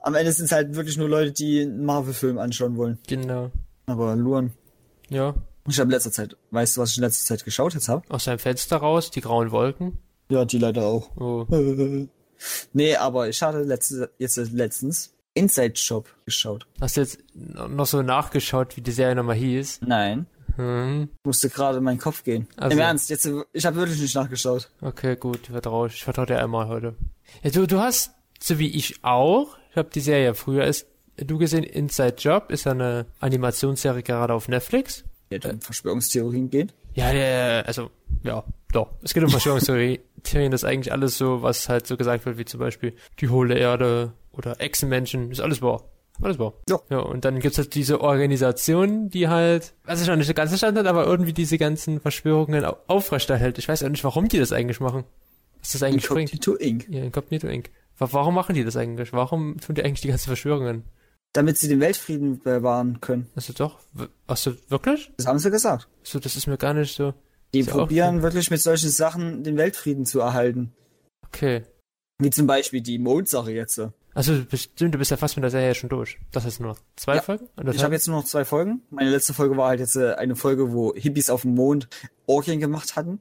Am 0.00 0.14
Ende 0.14 0.32
sind 0.32 0.46
es 0.46 0.52
halt 0.52 0.74
wirklich 0.74 0.96
nur 0.96 1.08
Leute, 1.08 1.32
die 1.32 1.60
einen 1.62 1.84
Marvel-Film 1.84 2.38
anschauen 2.38 2.76
wollen. 2.76 2.98
Genau. 3.06 3.50
Aber 3.90 4.14
Luan. 4.14 4.52
Ja. 5.08 5.34
Ich 5.68 5.78
habe 5.78 5.88
in 5.88 5.92
letzter 5.92 6.12
Zeit, 6.12 6.36
weißt 6.52 6.76
du, 6.76 6.80
was 6.80 6.92
ich 6.92 6.98
in 6.98 7.02
letzter 7.04 7.26
Zeit 7.26 7.44
geschaut 7.44 7.74
jetzt 7.74 7.88
habe? 7.88 8.02
Aus 8.08 8.24
seinem 8.24 8.38
Fenster 8.38 8.76
raus, 8.78 9.10
die 9.10 9.20
grauen 9.20 9.50
Wolken. 9.50 9.98
Ja, 10.30 10.44
die 10.44 10.58
leider 10.58 10.84
auch. 10.84 11.10
Oh. 11.16 11.46
nee, 12.72 12.96
aber 12.96 13.28
ich 13.28 13.42
hatte 13.42 13.62
letzte, 13.62 14.10
jetzt 14.18 14.36
letztens 14.36 15.12
Inside 15.34 15.76
Shop 15.76 16.08
geschaut. 16.24 16.66
Hast 16.80 16.96
du 16.96 17.00
jetzt 17.02 17.18
noch 17.34 17.86
so 17.86 18.02
nachgeschaut, 18.02 18.76
wie 18.76 18.80
die 18.80 18.92
Serie 18.92 19.14
nochmal 19.14 19.36
hieß? 19.36 19.80
Nein. 19.86 20.26
Hm. 20.56 21.08
Musste 21.24 21.50
gerade 21.50 21.78
in 21.78 21.84
meinen 21.84 21.98
Kopf 21.98 22.24
gehen. 22.24 22.46
Also- 22.56 22.74
Im 22.74 22.80
Ernst, 22.80 23.10
jetzt, 23.10 23.28
ich 23.52 23.66
habe 23.66 23.76
wirklich 23.76 24.00
nicht 24.00 24.14
nachgeschaut. 24.14 24.70
Okay, 24.80 25.16
gut, 25.16 25.46
vertraue 25.48 25.88
ich. 25.88 25.94
Ich 25.94 26.04
vertraue 26.04 26.26
dir 26.26 26.40
einmal 26.40 26.68
heute. 26.68 26.94
Ja, 27.42 27.50
du, 27.50 27.66
du 27.66 27.78
hast, 27.78 28.12
so 28.40 28.58
wie 28.58 28.68
ich 28.68 29.04
auch, 29.04 29.56
ich 29.70 29.76
habe 29.76 29.90
die 29.90 30.00
Serie 30.00 30.34
früher 30.34 30.64
ist, 30.64 30.86
du 31.24 31.38
gesehen, 31.38 31.64
Inside 31.64 32.14
Job 32.18 32.50
ist 32.50 32.64
ja 32.64 32.72
eine 32.72 33.06
Animationsserie 33.20 34.02
gerade 34.02 34.34
auf 34.34 34.48
Netflix. 34.48 35.04
Jetzt 35.30 35.46
um 35.46 35.60
Verschwörungstheorien 35.60 36.50
geht. 36.50 36.74
Ja, 36.94 37.12
der, 37.12 37.64
also, 37.66 37.90
ja, 38.24 38.42
doch. 38.72 38.88
Es 39.02 39.14
geht 39.14 39.22
um 39.22 39.30
Verschwörungstheorien, 39.30 40.00
das 40.24 40.34
ist 40.34 40.64
eigentlich 40.64 40.92
alles 40.92 41.16
so, 41.16 41.42
was 41.42 41.68
halt 41.68 41.86
so 41.86 41.96
gesagt 41.96 42.26
wird, 42.26 42.36
wie 42.38 42.44
zum 42.44 42.58
Beispiel 42.60 42.94
die 43.20 43.28
hohle 43.28 43.56
Erde 43.56 44.12
oder 44.32 44.60
Echsenmenschen, 44.60 45.30
ist 45.30 45.40
alles 45.40 45.62
wahr. 45.62 45.84
Alles 46.20 46.38
wahr. 46.38 46.52
Ja. 46.68 46.78
Ja, 46.90 46.98
und 46.98 47.24
dann 47.24 47.38
gibt's 47.38 47.56
halt 47.58 47.74
diese 47.74 48.00
Organisation, 48.00 49.08
die 49.08 49.28
halt, 49.28 49.72
was 49.84 50.02
ich 50.02 50.08
noch 50.08 50.16
nicht 50.16 50.26
so 50.26 50.34
ganz 50.34 50.50
verstanden 50.50 50.80
hat, 50.80 50.86
aber 50.86 51.06
irgendwie 51.06 51.32
diese 51.32 51.56
ganzen 51.56 52.00
Verschwörungen 52.00 52.64
au- 52.64 52.76
aufrechterhält. 52.88 53.56
Ich 53.58 53.68
weiß 53.68 53.84
auch 53.84 53.88
nicht, 53.88 54.04
warum 54.04 54.28
die 54.28 54.38
das 54.38 54.52
eigentlich 54.52 54.80
machen. 54.80 55.04
Was 55.60 55.72
das 55.72 55.82
eigentlich 55.82 56.08
bringt. 56.08 56.32
Incognito 56.32 56.54
Inc. 56.56 56.88
Ja, 56.90 57.04
Incognito 57.04 57.46
Inc. 57.46 57.70
Wa- 57.98 58.08
Warum 58.12 58.34
machen 58.34 58.54
die 58.54 58.64
das 58.64 58.76
eigentlich? 58.76 59.12
Warum 59.12 59.58
tun 59.60 59.74
die 59.76 59.82
eigentlich 59.84 60.00
die 60.02 60.08
ganzen 60.08 60.26
Verschwörungen? 60.26 60.84
Damit 61.32 61.58
sie 61.58 61.68
den 61.68 61.80
Weltfrieden 61.80 62.40
bewahren 62.40 63.00
können. 63.00 63.28
Also 63.36 63.52
doch, 63.52 63.78
hast 64.26 64.46
du 64.46 64.56
wirklich? 64.68 65.12
Das 65.16 65.26
haben 65.26 65.38
sie 65.38 65.50
gesagt. 65.50 65.88
So, 66.02 66.18
das 66.18 66.36
ist 66.36 66.46
mir 66.46 66.56
gar 66.58 66.74
nicht 66.74 66.94
so. 66.96 67.14
Die 67.54 67.64
auch 67.64 67.68
probieren 67.72 68.22
wirklich 68.22 68.50
mit 68.50 68.60
solchen 68.60 68.90
Sachen 68.90 69.44
den 69.44 69.56
Weltfrieden 69.56 70.06
zu 70.06 70.20
erhalten. 70.20 70.72
Okay. 71.28 71.62
Wie 72.18 72.30
zum 72.30 72.46
Beispiel 72.46 72.80
die 72.80 72.98
Mondsache 72.98 73.52
jetzt. 73.52 73.80
Also 74.12 74.44
bestimmt, 74.48 74.94
du 74.94 74.98
bist 74.98 75.10
ja 75.12 75.16
fast 75.16 75.36
mit 75.36 75.44
der 75.44 75.50
Serie 75.50 75.74
schon 75.74 75.88
durch. 75.88 76.18
Das 76.32 76.44
heißt 76.44 76.60
nur 76.60 76.70
noch 76.70 76.78
zwei 76.96 77.16
Ja. 77.16 77.22
Folgen? 77.22 77.48
Oder 77.56 77.72
Ich 77.72 77.82
habe 77.84 77.94
jetzt 77.94 78.08
nur 78.08 78.16
noch 78.16 78.24
zwei 78.24 78.44
Folgen. 78.44 78.82
Meine 78.90 79.10
letzte 79.10 79.32
Folge 79.34 79.56
war 79.56 79.68
halt 79.68 79.80
jetzt 79.80 79.96
äh, 79.96 80.14
eine 80.14 80.34
Folge, 80.34 80.72
wo 80.72 80.94
Hippies 80.94 81.30
auf 81.30 81.42
dem 81.42 81.54
Mond 81.54 81.88
Orgien 82.26 82.58
gemacht 82.58 82.96
hatten 82.96 83.20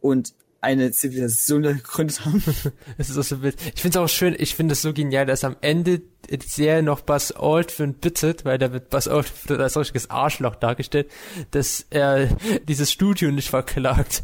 und 0.00 0.32
eine 0.60 0.90
Zivilisation 0.92 1.62
gegründet 1.62 2.24
haben. 2.24 2.42
Es 2.98 3.08
ist 3.10 3.18
auch 3.18 3.24
so 3.24 3.42
wild. 3.42 3.56
Ich 3.74 3.80
finde 3.80 3.98
es 3.98 4.04
auch 4.04 4.08
schön, 4.08 4.34
ich 4.38 4.54
finde 4.54 4.72
es 4.72 4.82
so 4.82 4.92
genial, 4.92 5.26
dass 5.26 5.44
am 5.44 5.56
Ende 5.60 6.02
die 6.30 6.38
Serie 6.46 6.82
noch 6.82 7.00
Buzz 7.00 7.32
Aldrin 7.32 7.94
bittet, 7.94 8.44
weil 8.44 8.58
da 8.58 8.72
wird 8.72 8.90
Buzz 8.90 9.08
Aldrin 9.08 9.60
als 9.60 9.76
richtiges 9.76 10.10
Arschloch 10.10 10.56
dargestellt, 10.56 11.10
dass 11.50 11.86
er 11.90 12.26
dieses 12.68 12.92
Studio 12.92 13.30
nicht 13.30 13.48
verklagt. 13.50 14.22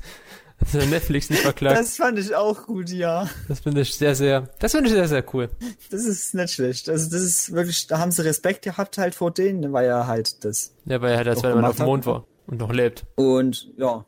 Er 0.72 0.86
Netflix 0.86 1.28
nicht 1.28 1.42
verklagt. 1.42 1.78
Das 1.78 1.96
fand 1.96 2.18
ich 2.18 2.34
auch 2.34 2.64
gut, 2.64 2.88
ja. 2.88 3.28
Das 3.46 3.60
finde 3.60 3.82
ich 3.82 3.94
sehr, 3.94 4.14
sehr, 4.14 4.48
das 4.58 4.72
finde 4.72 4.88
ich 4.88 4.94
sehr, 4.94 5.06
sehr 5.06 5.34
cool. 5.34 5.50
Das 5.90 6.04
ist 6.04 6.34
nicht 6.34 6.54
schlecht. 6.54 6.88
Also 6.88 7.10
das 7.10 7.20
ist 7.20 7.52
wirklich, 7.52 7.86
da 7.86 7.98
haben 7.98 8.10
sie 8.10 8.24
Respekt 8.24 8.62
gehabt 8.62 8.96
halt 8.96 9.14
vor 9.14 9.30
denen, 9.30 9.72
weil 9.72 9.86
er 9.86 10.06
halt 10.06 10.44
das. 10.44 10.72
Ja, 10.86 11.00
weil 11.02 11.12
er 11.12 11.18
halt 11.18 11.28
als 11.28 11.42
wenn 11.42 11.54
man 11.54 11.66
auf 11.66 11.76
dem. 11.76 11.84
Mond 11.84 12.06
war 12.06 12.24
und 12.46 12.58
noch 12.58 12.72
lebt. 12.72 13.04
Und 13.16 13.70
ja, 13.76 14.04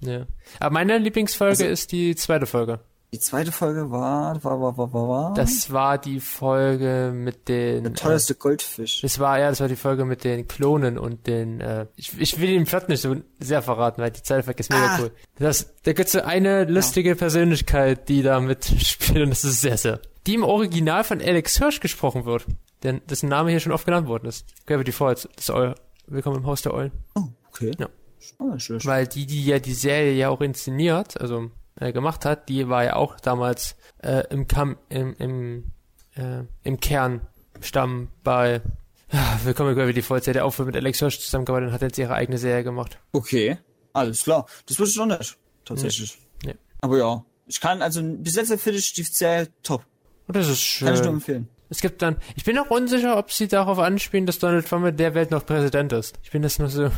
Ja. 0.00 0.26
Aber 0.60 0.72
meine 0.72 0.98
Lieblingsfolge 0.98 1.52
Also- 1.52 1.64
ist 1.66 1.92
die 1.92 2.14
zweite 2.16 2.46
Folge. 2.46 2.80
die 3.12 3.20
zweite 3.20 3.52
Folge 3.52 3.90
war, 3.92 4.42
war, 4.42 4.60
war, 4.60 4.76
war, 4.76 4.92
war, 4.92 5.08
war 5.08 5.34
Das 5.34 5.72
war 5.72 5.98
die 5.98 6.18
Folge 6.20 7.12
mit 7.14 7.48
den. 7.48 7.84
der 7.84 7.94
teuerste 7.94 8.34
Goldfisch. 8.34 9.02
Das 9.02 9.18
war, 9.20 9.38
ja, 9.38 9.48
das 9.50 9.60
war 9.60 9.68
die 9.68 9.76
Folge 9.76 10.04
mit 10.04 10.24
den 10.24 10.48
Klonen 10.48 10.98
und 10.98 11.26
den, 11.28 11.60
äh, 11.60 11.86
ich, 11.96 12.18
ich 12.20 12.40
will 12.40 12.48
den 12.52 12.64
Plot 12.64 12.88
nicht 12.88 13.00
so 13.02 13.14
sehr 13.38 13.62
verraten, 13.62 14.02
weil 14.02 14.10
die 14.10 14.22
Zeiteffekt 14.22 14.60
ist 14.60 14.70
mega 14.70 14.84
Ah. 14.96 14.98
cool. 15.00 15.10
Das, 15.38 15.72
da 15.84 15.92
gibt's 15.92 16.12
so 16.12 16.22
eine 16.22 16.64
lustige 16.64 17.14
Persönlichkeit, 17.16 18.08
die 18.08 18.22
da 18.22 18.40
mitspielt 18.40 19.22
und 19.22 19.30
das 19.30 19.44
ist 19.44 19.60
sehr, 19.60 19.76
sehr. 19.78 20.00
Die 20.26 20.34
im 20.34 20.42
Original 20.42 21.04
von 21.04 21.20
Alex 21.20 21.58
Hirsch 21.58 21.80
gesprochen 21.80 22.24
wird. 22.24 22.46
Denn 22.82 23.00
dessen 23.08 23.28
Name 23.28 23.50
hier 23.50 23.60
schon 23.60 23.72
oft 23.72 23.86
genannt 23.86 24.08
worden 24.08 24.26
ist. 24.26 24.44
Gravity 24.66 24.90
Falls, 24.92 25.28
das 25.36 25.44
ist 25.44 25.50
euer, 25.50 25.74
willkommen 26.06 26.38
im 26.38 26.46
Haus 26.46 26.62
der 26.62 26.74
Eulen. 26.74 26.92
Oh, 27.14 27.22
okay. 27.48 27.70
Ja. 27.78 27.88
Oh, 28.38 28.58
schlecht. 28.58 28.86
Weil 28.86 29.06
die, 29.06 29.26
die 29.26 29.44
ja 29.44 29.58
die 29.58 29.74
Serie 29.74 30.12
ja 30.12 30.28
auch 30.28 30.40
inszeniert, 30.40 31.20
also 31.20 31.50
äh, 31.80 31.92
gemacht 31.92 32.24
hat, 32.24 32.48
die 32.48 32.68
war 32.68 32.84
ja 32.84 32.96
auch 32.96 33.18
damals 33.20 33.76
äh, 34.02 34.24
im 34.30 34.46
Kam 34.46 34.76
im 34.88 35.14
im 35.18 35.64
äh, 36.14 36.44
im 36.62 36.80
Kernstamm 36.80 38.08
bei 38.22 38.60
ja, 39.12 39.40
Willkommen 39.44 39.70
in 39.70 39.76
Gravity 39.76 40.02
Falls, 40.02 40.24
der 40.24 40.44
auch 40.44 40.58
mit 40.58 40.74
Alex 40.76 40.98
Hirsch 40.98 41.20
zusammengearbeitet 41.20 41.68
und 41.68 41.74
hat 41.74 41.82
jetzt 41.82 41.98
ihre 41.98 42.14
eigene 42.14 42.38
Serie 42.38 42.64
gemacht. 42.64 42.98
Okay, 43.12 43.58
alles 43.92 44.24
klar. 44.24 44.46
Das 44.66 44.78
wusste 44.78 45.00
ich 45.00 45.06
noch 45.06 45.18
nicht. 45.18 45.36
Tatsächlich. 45.64 46.18
Nee. 46.44 46.56
Aber 46.80 46.98
ja, 46.98 47.24
ich 47.46 47.60
kann, 47.60 47.80
also 47.82 48.02
bis 48.02 48.34
jetzt 48.36 48.52
finde 48.60 48.78
ich 48.78 48.92
die 48.92 49.02
Serie 49.02 49.48
top. 49.62 49.84
Und 50.26 50.36
das 50.36 50.48
ist 50.48 50.78
Kann 50.80 50.88
ich 50.88 50.94
nur 50.94 51.04
schön. 51.04 51.14
empfehlen. 51.14 51.48
Es 51.70 51.80
gibt 51.80 52.02
dann, 52.02 52.16
ich 52.36 52.44
bin 52.44 52.58
auch 52.58 52.70
unsicher, 52.70 53.16
ob 53.16 53.32
sie 53.32 53.48
darauf 53.48 53.78
anspielen, 53.78 54.26
dass 54.26 54.38
Donald 54.38 54.66
Trump 54.66 54.86
in 54.86 54.96
der 54.96 55.14
Welt 55.14 55.30
noch 55.30 55.44
Präsident 55.46 55.92
ist. 55.92 56.18
Ich 56.22 56.30
bin 56.30 56.42
das 56.42 56.58
nur 56.58 56.68
so. 56.68 56.90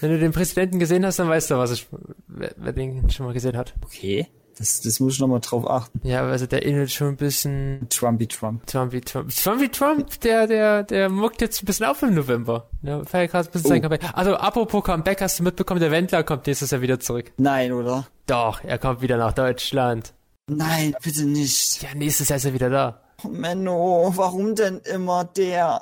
Wenn 0.00 0.10
du 0.10 0.18
den 0.18 0.32
Präsidenten 0.32 0.78
gesehen 0.78 1.04
hast, 1.04 1.18
dann 1.18 1.28
weißt 1.28 1.50
du, 1.50 1.56
was 1.56 1.70
ich, 1.72 1.86
wer, 2.26 2.52
wer 2.56 2.72
den 2.72 3.10
schon 3.10 3.26
mal 3.26 3.32
gesehen 3.32 3.56
hat. 3.56 3.74
Okay. 3.84 4.26
Das, 4.56 4.80
das 4.82 5.00
muss 5.00 5.14
ich 5.14 5.18
nochmal 5.20 5.40
drauf 5.40 5.68
achten. 5.68 6.00
Ja, 6.06 6.22
also 6.24 6.46
der 6.46 6.64
ähnelt 6.64 6.92
schon 6.92 7.08
ein 7.08 7.16
bisschen 7.16 7.88
Trumpy 7.90 8.28
Trump. 8.28 8.64
Trumpy 8.68 9.00
Trump. 9.00 9.34
Trumpy 9.34 9.68
Trump, 9.68 10.20
der, 10.20 10.46
der, 10.46 10.84
der 10.84 11.08
muckt 11.08 11.40
jetzt 11.40 11.60
ein 11.60 11.66
bisschen 11.66 11.86
auf 11.86 12.00
im 12.02 12.14
November. 12.14 12.68
Ja, 12.82 13.04
feiert 13.04 13.32
gerade 13.32 13.48
ein 13.48 13.52
bisschen 13.52 13.66
Oh. 13.66 13.68
sein 13.70 13.82
Comeback. 13.82 14.02
Also, 14.12 14.36
apropos 14.36 14.84
Comeback, 14.84 15.20
hast 15.22 15.40
du 15.40 15.42
mitbekommen, 15.42 15.80
der 15.80 15.90
Wendler 15.90 16.22
kommt 16.22 16.46
nächstes 16.46 16.70
Jahr 16.70 16.82
wieder 16.82 17.00
zurück. 17.00 17.32
Nein, 17.36 17.72
oder? 17.72 18.06
Doch, 18.28 18.62
er 18.62 18.78
kommt 18.78 19.00
wieder 19.02 19.16
nach 19.16 19.32
Deutschland. 19.32 20.14
Nein, 20.46 20.94
bitte 21.02 21.24
nicht. 21.24 21.82
Ja, 21.82 21.88
nächstes 21.96 22.28
Jahr 22.28 22.36
ist 22.36 22.44
er 22.44 22.54
wieder 22.54 22.70
da. 22.70 23.00
Oh, 23.24 23.28
Menno, 23.28 24.12
warum 24.14 24.54
denn 24.54 24.78
immer 24.84 25.24
der? 25.24 25.80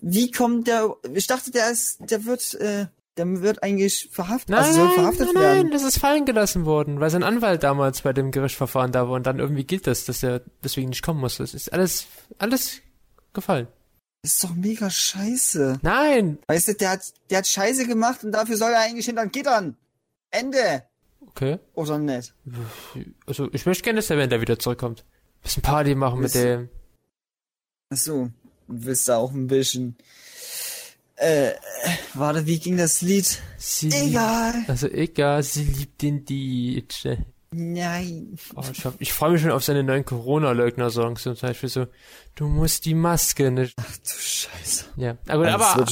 Wie 0.00 0.30
kommt 0.30 0.66
der? 0.66 0.94
Ich 1.12 1.26
dachte, 1.26 1.50
der 1.50 1.70
ist, 1.70 1.98
der 2.10 2.24
wird, 2.24 2.54
äh, 2.54 2.86
der 3.16 3.40
wird 3.42 3.62
eigentlich 3.62 4.08
verhaftet, 4.10 4.50
Nein, 4.50 4.64
also 4.64 4.80
soll 4.86 4.90
verhaftet 4.94 5.26
nein, 5.34 5.42
werden. 5.42 5.62
nein, 5.64 5.70
das 5.70 5.82
ist 5.84 5.98
fallen 5.98 6.24
gelassen 6.24 6.64
worden, 6.64 6.98
weil 7.00 7.10
sein 7.10 7.22
Anwalt 7.22 7.62
damals 7.62 8.02
bei 8.02 8.12
dem 8.12 8.30
Gerichtsverfahren 8.32 8.90
da 8.92 9.08
war 9.08 9.14
und 9.14 9.26
dann 9.26 9.38
irgendwie 9.38 9.64
gilt 9.64 9.86
das, 9.86 10.04
dass 10.04 10.22
er 10.22 10.42
deswegen 10.64 10.88
nicht 10.88 11.02
kommen 11.02 11.20
muss. 11.20 11.36
Das 11.36 11.54
ist 11.54 11.72
alles, 11.72 12.06
alles 12.38 12.80
gefallen. 13.32 13.68
Das 14.22 14.34
ist 14.34 14.44
doch 14.44 14.54
mega 14.54 14.88
scheiße. 14.90 15.78
Nein! 15.82 16.38
Weißt 16.48 16.68
du, 16.68 16.74
der 16.74 16.90
hat, 16.90 17.02
der 17.30 17.38
hat 17.38 17.46
Scheiße 17.46 17.86
gemacht 17.86 18.24
und 18.24 18.32
dafür 18.32 18.56
soll 18.56 18.72
er 18.72 18.80
eigentlich 18.80 19.06
hinter 19.06 19.26
Gittern. 19.26 19.76
Ende. 20.30 20.82
Okay. 21.20 21.58
Oder 21.74 21.98
nicht? 21.98 22.34
Also, 23.26 23.48
ich 23.52 23.66
möchte 23.66 23.82
gerne, 23.84 23.98
dass 23.98 24.06
der 24.08 24.18
Wendler 24.18 24.40
wieder 24.40 24.58
zurückkommt. 24.58 25.04
Bisschen 25.42 25.62
Party 25.62 25.94
machen 25.94 26.20
mit 26.20 26.26
Ist- 26.34 26.36
dem. 26.36 26.68
Ach 27.90 27.96
so. 27.96 28.30
Du 28.66 28.84
willst 28.86 29.08
da 29.08 29.18
auch 29.18 29.30
ein 29.32 29.46
bisschen, 29.46 29.96
äh, 31.16 31.52
warte, 32.14 32.46
wie 32.46 32.58
ging 32.58 32.76
das 32.76 33.00
Lied? 33.02 33.40
Sie 33.58 33.90
Egal. 33.90 34.54
Also 34.68 34.88
egal, 34.88 35.42
sie 35.42 35.64
liebt 35.64 36.02
den 36.02 36.24
DJ. 36.24 37.14
Nein. 37.56 38.36
Oh, 38.56 38.62
ich 38.72 38.84
ich 38.98 39.12
freue 39.12 39.30
mich 39.30 39.40
schon 39.42 39.52
auf 39.52 39.62
seine 39.62 39.84
neuen 39.84 40.04
Corona-Leugner-Songs, 40.04 41.22
zum 41.22 41.36
Beispiel 41.36 41.68
so, 41.68 41.86
du 42.34 42.48
musst 42.48 42.84
die 42.84 42.94
Maske 42.94 43.52
nicht. 43.52 43.74
Ach 43.78 43.96
du 43.98 44.10
Scheiße. 44.10 44.86
Ja, 44.96 45.16
aber, 45.28 45.52
aber, 45.52 45.86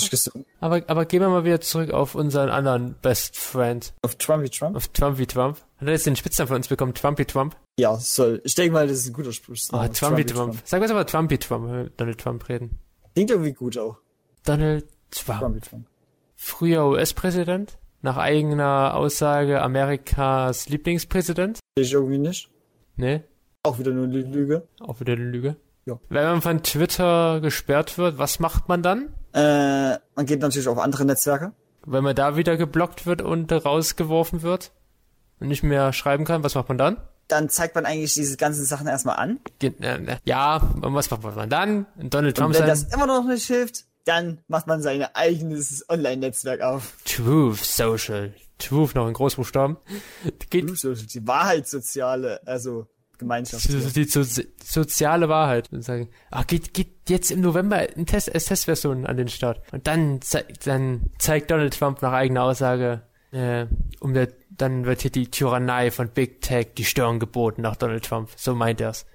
aber, 0.60 0.82
aber 0.88 1.04
gehen 1.04 1.20
wir 1.20 1.28
mal 1.28 1.44
wieder 1.44 1.60
zurück 1.60 1.92
auf 1.92 2.16
unseren 2.16 2.48
anderen 2.48 2.96
Best 3.00 3.36
Friend, 3.36 3.92
Auf 4.02 4.16
Trumpy 4.16 4.50
Trump? 4.50 4.74
auf 4.76 4.88
Trumpy 4.88 5.26
Trump. 5.26 5.58
Hat 5.78 5.86
er 5.86 5.92
jetzt 5.92 6.06
den 6.06 6.16
Spitznamen 6.16 6.48
von 6.48 6.56
uns 6.56 6.66
bekommen, 6.66 6.94
Trumpy 6.94 7.26
Trump? 7.26 7.56
Ja, 7.78 7.96
soll. 7.96 8.40
Ich 8.44 8.56
denke 8.56 8.72
mal, 8.72 8.88
das 8.88 8.98
ist 8.98 9.06
ein 9.06 9.12
guter 9.12 9.32
Spruch. 9.32 9.56
Ah, 9.70 9.86
Trumpy 9.86 10.26
Trump. 10.26 10.58
Sag 10.64 10.82
was 10.82 10.90
aber 10.90 11.06
Trumpy 11.06 11.38
Trump, 11.38 11.66
wenn 11.68 11.76
wir 11.76 11.84
mit 11.84 12.00
Donald 12.00 12.18
Trump 12.18 12.48
reden. 12.48 12.78
Klingt 13.14 13.30
irgendwie 13.30 13.52
gut 13.52 13.78
auch. 13.78 13.98
Donald 14.44 14.86
Trump. 15.12 15.62
Trump. 15.62 15.86
Früher 16.34 16.86
US-Präsident, 16.86 17.78
nach 18.00 18.16
eigener 18.16 18.94
Aussage 18.94 19.62
Amerikas 19.62 20.68
Lieblingspräsident. 20.68 21.58
Sehe 21.76 21.84
ich 21.84 21.92
irgendwie 21.92 22.18
nicht. 22.18 22.50
Ne? 22.96 23.24
Auch 23.62 23.78
wieder 23.78 23.92
nur 23.92 24.04
eine 24.06 24.20
Lüge. 24.20 24.66
Auch 24.80 25.00
wieder 25.00 25.12
eine 25.12 25.24
Lüge. 25.24 25.56
Ja. 25.86 25.98
Wenn 26.08 26.24
man 26.24 26.42
von 26.42 26.62
Twitter 26.62 27.40
gesperrt 27.40 27.98
wird, 27.98 28.18
was 28.18 28.38
macht 28.40 28.68
man 28.68 28.82
dann? 28.82 29.14
Äh, 29.32 29.98
man 30.14 30.26
geht 30.26 30.40
natürlich 30.40 30.68
auf 30.68 30.78
andere 30.78 31.04
Netzwerke. 31.04 31.52
Wenn 31.84 32.04
man 32.04 32.14
da 32.14 32.36
wieder 32.36 32.56
geblockt 32.56 33.06
wird 33.06 33.22
und 33.22 33.50
rausgeworfen 33.52 34.42
wird 34.42 34.72
und 35.40 35.48
nicht 35.48 35.62
mehr 35.62 35.92
schreiben 35.92 36.24
kann, 36.24 36.44
was 36.44 36.54
macht 36.54 36.68
man 36.68 36.78
dann? 36.78 36.96
Dann 37.28 37.48
zeigt 37.48 37.74
man 37.74 37.86
eigentlich 37.86 38.14
diese 38.14 38.36
ganzen 38.36 38.64
Sachen 38.64 38.86
erstmal 38.86 39.16
an. 39.16 39.40
Äh, 39.62 39.68
äh, 39.80 40.16
Ja, 40.24 40.56
und 40.82 40.94
was 40.94 41.10
macht 41.10 41.22
man 41.22 41.48
dann? 41.48 41.86
Donald 41.96 42.38
Und 42.38 42.42
Trump 42.42 42.54
wenn 42.54 42.60
sein 42.60 42.68
das 42.68 42.84
immer 42.94 43.06
noch 43.06 43.24
nicht 43.24 43.46
hilft, 43.46 43.86
dann 44.04 44.40
macht 44.48 44.66
man 44.66 44.82
sein 44.82 45.02
eigenes 45.14 45.84
Online-Netzwerk 45.88 46.60
auf. 46.60 46.96
Truth 47.04 47.58
Social. 47.58 48.34
Truth 48.58 48.94
noch 48.94 49.08
in 49.08 49.14
Großbuchstaben. 49.14 49.76
Geht 50.50 50.64
Die 50.64 51.26
Wahrheitssoziale, 51.26 52.40
also 52.46 52.86
Gemeinschaft. 53.18 53.68
so 53.68 53.90
die 53.90 54.04
so 54.04 54.22
soziale 54.64 55.28
Wahrheit. 55.28 55.72
Und 55.72 55.82
sagen, 55.82 56.08
ah, 56.30 56.42
geht, 56.42 56.74
geht 56.74 57.08
jetzt 57.08 57.30
im 57.30 57.40
November 57.40 57.76
ein 57.76 58.06
Test, 58.06 58.32
als 58.34 58.46
Testversion 58.46 59.06
an 59.06 59.16
den 59.16 59.28
Start. 59.28 59.62
Und 59.72 59.86
dann, 59.86 60.20
zei 60.22 60.44
dann 60.64 61.10
zeigt 61.18 61.50
Donald 61.50 61.78
Trump 61.78 62.02
nach 62.02 62.12
eigener 62.12 62.44
Aussage, 62.44 63.02
äh, 63.32 63.66
um 64.00 64.14
der, 64.14 64.28
dann 64.50 64.84
wird 64.84 65.02
hier 65.02 65.10
die 65.10 65.30
Tyrannei 65.30 65.90
von 65.90 66.08
Big 66.08 66.40
Tech 66.40 66.74
die 66.76 66.84
Stirn 66.84 67.18
geboten 67.18 67.62
nach 67.62 67.76
Donald 67.76 68.04
Trump. 68.04 68.30
So 68.36 68.54
meint 68.54 68.80
er's. 68.80 69.06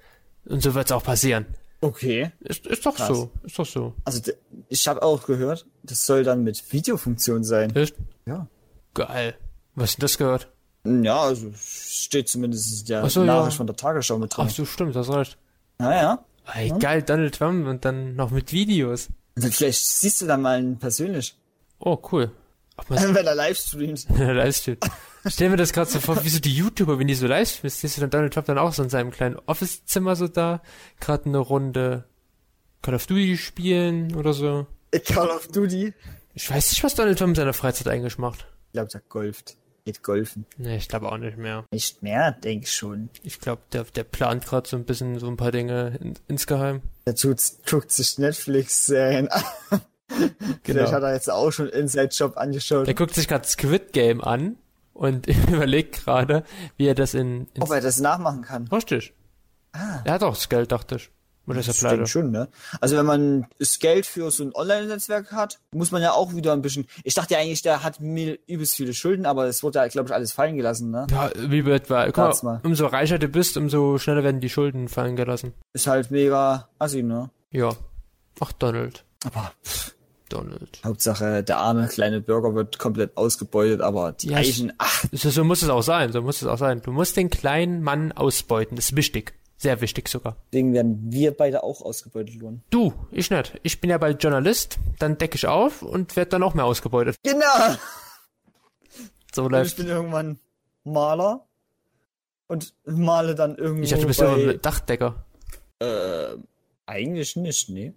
Und 0.46 0.62
so 0.62 0.74
wird's 0.74 0.92
auch 0.92 1.04
passieren. 1.04 1.46
Okay. 1.80 2.32
Ist, 2.40 2.66
ist 2.66 2.84
doch 2.84 2.96
Krass. 2.96 3.08
so. 3.08 3.30
Ist 3.44 3.58
doch 3.58 3.66
so. 3.66 3.94
Also 4.04 4.20
ich 4.68 4.88
habe 4.88 5.02
auch 5.02 5.24
gehört, 5.26 5.66
das 5.82 6.04
soll 6.06 6.24
dann 6.24 6.42
mit 6.42 6.72
Videofunktion 6.72 7.44
sein. 7.44 7.70
Ist 7.70 7.94
Ja. 8.26 8.48
geil. 8.94 9.34
Was 9.74 9.94
denn 9.94 10.00
das 10.00 10.18
gehört? 10.18 10.48
Ja, 10.84 11.20
also 11.22 11.52
steht 11.56 12.28
zumindest 12.28 12.80
in 12.80 12.86
der 12.86 13.08
so, 13.10 13.22
Nachricht 13.24 13.52
ja. 13.54 13.56
von 13.58 13.66
der 13.66 13.76
Tagesschau 13.76 14.18
mit 14.18 14.36
drin. 14.36 14.46
Ach 14.48 14.52
so, 14.52 14.64
stimmt, 14.64 14.96
das 14.96 15.08
recht. 15.08 15.38
Naja. 15.78 16.24
Ey, 16.54 16.70
geil, 16.78 17.02
Donald 17.02 17.34
Trump 17.34 17.66
und 17.66 17.84
dann 17.84 18.16
noch 18.16 18.30
mit 18.30 18.52
Videos. 18.52 19.08
Und 19.36 19.54
Vielleicht 19.54 19.84
siehst 19.84 20.20
du 20.22 20.26
dann 20.26 20.42
mal 20.42 20.56
einen 20.58 20.78
persönlich, 20.78 21.36
Oh, 21.80 21.96
cool. 22.10 22.32
Wenn 22.88 23.16
er 23.16 23.34
live 23.34 23.58
streamt. 23.58 24.06
Livestream. 24.18 24.76
Stell 25.26 25.50
mir 25.50 25.56
das 25.56 25.72
gerade 25.72 25.90
so 25.90 26.00
vor, 26.00 26.24
wie 26.24 26.28
so 26.28 26.38
die 26.38 26.54
YouTuber, 26.54 26.98
wenn 26.98 27.08
die 27.08 27.14
so 27.14 27.26
live 27.26 27.48
streamen, 27.48 27.70
siehst 27.70 27.96
du 27.96 28.00
dann 28.02 28.10
Donald 28.10 28.32
Trump 28.32 28.46
dann 28.46 28.58
auch 28.58 28.72
so 28.72 28.82
in 28.82 28.88
seinem 28.88 29.10
kleinen 29.10 29.36
Office-Zimmer 29.46 30.16
so 30.16 30.28
da, 30.28 30.62
gerade 31.00 31.26
eine 31.26 31.38
Runde 31.38 32.04
Call 32.82 32.94
of 32.94 33.06
Duty 33.06 33.36
spielen 33.36 34.14
oder 34.14 34.32
so. 34.32 34.66
Call 35.04 35.28
of 35.28 35.48
Duty. 35.48 35.92
Ich 36.34 36.50
weiß 36.50 36.70
nicht, 36.70 36.84
was 36.84 36.94
Donald 36.94 37.18
Trump 37.18 37.30
in 37.30 37.34
seiner 37.34 37.52
Freizeit 37.52 37.88
eigentlich 37.88 38.18
macht. 38.18 38.46
Ich 38.68 38.72
glaube, 38.74 38.90
der 38.90 39.00
golft. 39.08 39.56
Geht 39.84 40.02
golfen. 40.02 40.44
Nee, 40.58 40.76
ich 40.76 40.88
glaube 40.88 41.10
auch 41.10 41.16
nicht 41.16 41.38
mehr. 41.38 41.64
Nicht 41.70 42.02
mehr, 42.02 42.32
denke 42.32 42.64
ich 42.64 42.72
schon. 42.72 43.08
Ich 43.22 43.40
glaube, 43.40 43.62
der, 43.72 43.84
der 43.84 44.04
plant 44.04 44.44
gerade 44.44 44.68
so 44.68 44.76
ein 44.76 44.84
bisschen 44.84 45.18
so 45.18 45.28
ein 45.28 45.36
paar 45.36 45.50
Dinge 45.50 45.98
in, 46.00 46.14
insgeheim. 46.28 46.82
Der 47.06 47.14
tut, 47.14 47.40
guckt 47.68 47.90
sich 47.90 48.18
Netflix-Serien 48.18 49.28
an. 49.28 49.42
Vielleicht 50.62 50.92
hat 50.92 51.02
er 51.02 51.14
jetzt 51.14 51.30
auch 51.30 51.50
schon 51.50 51.68
Inside-Job 51.68 52.36
angeschaut. 52.36 52.86
Der 52.86 52.94
guckt 52.94 53.14
sich 53.14 53.28
gerade 53.28 53.46
Squid 53.46 53.92
Game 53.92 54.22
an 54.22 54.56
und 54.94 55.26
überlegt 55.48 56.04
gerade, 56.04 56.44
wie 56.76 56.86
er 56.86 56.94
das 56.94 57.14
in, 57.14 57.46
in 57.54 57.62
Ob 57.62 57.70
er 57.70 57.80
das 57.80 57.98
nachmachen 58.00 58.42
kann. 58.42 58.68
Richtig. 58.68 59.14
Ah. 59.72 60.00
Er 60.04 60.14
hat 60.14 60.22
auch 60.22 60.34
das 60.34 60.48
Geld, 60.48 60.72
dachte 60.72 60.96
ich. 60.96 61.10
Oder 61.48 61.60
ist 61.60 61.68
er 61.68 61.74
pleite? 61.74 62.06
schon, 62.06 62.30
ne? 62.30 62.48
Also 62.80 62.96
wenn 62.96 63.06
man 63.06 63.46
das 63.58 63.78
Geld 63.78 64.04
für 64.04 64.30
so 64.30 64.44
ein 64.44 64.54
Online-Netzwerk 64.54 65.32
hat, 65.32 65.58
muss 65.72 65.90
man 65.90 66.02
ja 66.02 66.12
auch 66.12 66.34
wieder 66.34 66.52
ein 66.52 66.60
bisschen. 66.60 66.86
Ich 67.04 67.14
dachte 67.14 67.34
ja 67.34 67.40
eigentlich, 67.40 67.62
der 67.62 67.82
hat 67.82 68.00
mir 68.00 68.38
übelst 68.46 68.74
viele 68.74 68.92
Schulden, 68.92 69.24
aber 69.24 69.46
es 69.46 69.62
wurde 69.62 69.78
ja, 69.78 69.88
glaube 69.88 70.10
ich, 70.10 70.14
alles 70.14 70.32
fallen 70.32 70.56
gelassen, 70.56 70.90
ne? 70.90 71.06
Ja, 71.10 71.30
wie 71.36 71.62
bei 71.62 71.72
etwa. 71.72 72.10
Guck 72.10 72.42
mal. 72.42 72.60
umso 72.64 72.86
reicher 72.86 73.18
du 73.18 73.28
bist, 73.28 73.56
umso 73.56 73.96
schneller 73.96 74.24
werden 74.24 74.42
die 74.42 74.50
Schulden 74.50 74.88
fallen 74.88 75.16
gelassen. 75.16 75.54
Ist 75.72 75.86
halt 75.86 76.10
mega 76.10 76.68
assi, 76.78 77.02
ne? 77.02 77.30
Ja. 77.50 77.70
Ach, 78.40 78.52
Donald. 78.52 79.04
Aber 79.24 79.52
pff, 79.64 79.87
Donald. 80.28 80.80
Hauptsache, 80.84 81.42
der 81.42 81.58
arme 81.58 81.88
kleine 81.88 82.20
Bürger 82.20 82.54
wird 82.54 82.78
komplett 82.78 83.16
ausgebeutet, 83.16 83.80
aber 83.80 84.12
die 84.12 84.28
Ja, 84.28 84.36
Reichen, 84.38 84.72
ach, 84.78 85.04
So, 85.12 85.30
so 85.30 85.44
muss 85.44 85.62
es 85.62 85.68
auch 85.68 85.82
sein, 85.82 86.12
so 86.12 86.22
muss 86.22 86.42
es 86.42 86.48
auch 86.48 86.58
sein. 86.58 86.80
Du 86.82 86.92
musst 86.92 87.16
den 87.16 87.30
kleinen 87.30 87.82
Mann 87.82 88.12
ausbeuten. 88.12 88.76
Das 88.76 88.86
ist 88.90 88.96
wichtig. 88.96 89.34
Sehr 89.60 89.80
wichtig 89.80 90.08
sogar. 90.08 90.36
deswegen 90.52 90.72
werden 90.72 91.10
wir 91.10 91.36
beide 91.36 91.64
auch 91.64 91.82
ausgebeutet 91.82 92.40
wurden. 92.40 92.62
Du, 92.70 92.92
ich 93.10 93.28
nicht. 93.30 93.58
Ich 93.64 93.80
bin 93.80 93.90
ja 93.90 93.98
bald 93.98 94.22
Journalist, 94.22 94.78
dann 95.00 95.18
decke 95.18 95.34
ich 95.34 95.48
auf 95.48 95.82
und 95.82 96.14
werde 96.14 96.28
dann 96.30 96.44
auch 96.44 96.54
mehr 96.54 96.64
ausgebeutet. 96.64 97.16
Genau! 97.24 97.74
So 99.34 99.42
Und 99.42 99.48
ich 99.48 99.58
läuft. 99.58 99.76
bin 99.78 99.88
irgendwann 99.88 100.38
Maler 100.84 101.44
und 102.46 102.72
male 102.86 103.34
dann 103.34 103.56
irgendwo 103.56 103.82
Ich 103.82 103.90
dachte, 103.90 104.02
du 104.02 104.06
bist 104.08 104.20
bei, 104.20 104.58
Dachdecker. 104.62 105.24
äh, 105.80 106.36
eigentlich 106.86 107.34
nicht, 107.36 107.68
nee. 107.68 107.92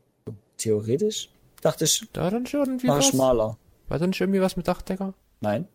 Theoretisch 0.57 1.29
dachte 1.61 1.85
ich, 1.85 2.07
Da 2.13 2.29
dann 2.29 2.45
schon 2.45 2.61
irgendwie 2.65 2.87
mach 2.87 2.97
was? 2.97 3.09
ich 3.09 3.13
Maler. 3.13 3.57
War 3.87 3.99
da 3.99 4.07
nicht 4.07 4.19
irgendwie 4.21 4.41
was 4.41 4.55
mit 4.57 4.67
Dachdecker? 4.67 5.13
Nein. 5.41 5.67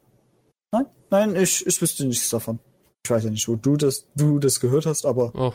Nein, 0.73 0.87
nein, 1.11 1.37
ich, 1.37 1.66
ich 1.66 1.81
wüsste 1.81 2.05
nichts 2.07 2.28
davon. 2.31 2.59
Ich 3.05 3.11
weiß 3.11 3.25
ja 3.25 3.31
nicht, 3.31 3.47
wo 3.49 3.57
du 3.57 3.76
das, 3.76 4.07
du 4.16 4.38
das 4.38 4.59
gehört 4.61 4.87
hast, 4.87 5.07
aber 5.07 5.33
Oh, 5.35 5.52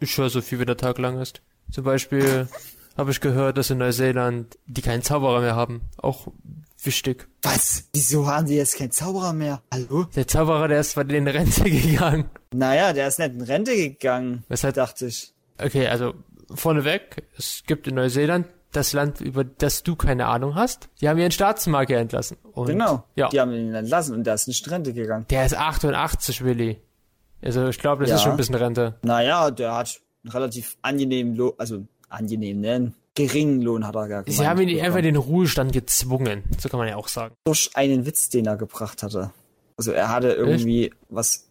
ich 0.00 0.16
höre 0.18 0.30
so 0.30 0.40
viel, 0.40 0.58
wie 0.60 0.64
der 0.66 0.76
Tag 0.76 0.98
lang 0.98 1.20
ist. 1.20 1.42
Zum 1.70 1.84
Beispiel 1.84 2.48
habe 2.96 3.10
ich 3.10 3.20
gehört, 3.20 3.56
dass 3.58 3.70
in 3.70 3.78
Neuseeland 3.78 4.58
die 4.66 4.82
keinen 4.82 5.02
Zauberer 5.02 5.40
mehr 5.40 5.54
haben. 5.54 5.82
Auch 5.98 6.26
wichtig. 6.82 7.28
was? 7.42 7.84
Wieso 7.92 8.26
haben 8.26 8.46
die 8.46 8.54
jetzt 8.56 8.76
keinen 8.76 8.90
Zauberer 8.90 9.32
mehr? 9.32 9.62
Hallo? 9.72 10.04
Der 10.16 10.26
Zauberer, 10.26 10.68
der 10.68 10.80
ist 10.80 10.94
bei 10.96 11.04
denen 11.04 11.26
in 11.28 11.36
Rente 11.36 11.64
gegangen. 11.70 12.30
Naja, 12.52 12.92
der 12.92 13.08
ist 13.08 13.18
nicht 13.18 13.32
in 13.32 13.42
Rente 13.42 13.76
gegangen, 13.76 14.44
Weshalb? 14.48 14.74
dachte 14.74 15.06
ich. 15.06 15.32
Okay, 15.58 15.86
also 15.86 16.14
vorneweg, 16.54 17.24
es 17.38 17.62
gibt 17.66 17.86
in 17.88 17.94
Neuseeland 17.96 18.46
das 18.72 18.92
Land, 18.92 19.20
über 19.20 19.44
das 19.44 19.82
du 19.82 19.96
keine 19.96 20.26
Ahnung 20.26 20.54
hast. 20.54 20.88
Die 21.00 21.08
haben 21.08 21.18
ihren 21.18 21.30
Staatsmarke 21.30 21.96
entlassen. 21.96 22.36
Und 22.52 22.66
Genau. 22.66 23.04
Ja. 23.14 23.28
Die 23.28 23.40
haben 23.40 23.52
ihn 23.52 23.74
entlassen 23.74 24.14
und 24.14 24.24
der 24.24 24.34
ist 24.34 24.48
nicht 24.48 24.66
in 24.66 24.72
Rente 24.72 24.92
gegangen. 24.92 25.26
Der 25.30 25.46
ist 25.46 25.56
88, 25.56 26.44
Willi. 26.44 26.80
Also 27.42 27.68
ich 27.68 27.78
glaube, 27.78 28.02
das 28.02 28.10
Ja. 28.10 28.16
ist 28.16 28.22
schon 28.22 28.32
ein 28.32 28.36
bisschen 28.36 28.54
Rente. 28.54 28.96
Naja, 29.02 29.50
der 29.50 29.74
hat 29.74 30.00
einen 30.24 30.32
relativ 30.32 30.76
angenehmen 30.82 31.34
Lohn, 31.36 31.52
also 31.58 31.86
angenehm 32.08 32.60
nennen, 32.60 32.94
geringen 33.14 33.62
Lohn 33.62 33.86
hat 33.86 33.94
er 33.94 34.08
gar 34.08 34.24
Sie 34.26 34.46
haben 34.46 34.60
ihn 34.60 34.80
einfach 34.80 34.98
in 34.98 35.04
den 35.04 35.16
Ruhestand 35.16 35.72
gezwungen. 35.72 36.44
So 36.58 36.68
kann 36.68 36.78
man 36.78 36.88
ja 36.88 36.96
auch 36.96 37.08
sagen. 37.08 37.34
durch 37.44 37.70
einen 37.74 38.04
Witz, 38.06 38.28
den 38.28 38.46
er 38.46 38.56
gebracht 38.56 39.02
hatte. 39.02 39.30
Also 39.78 39.92
er 39.92 40.08
hatte 40.10 40.32
irgendwie 40.32 40.92
was, 41.08 41.46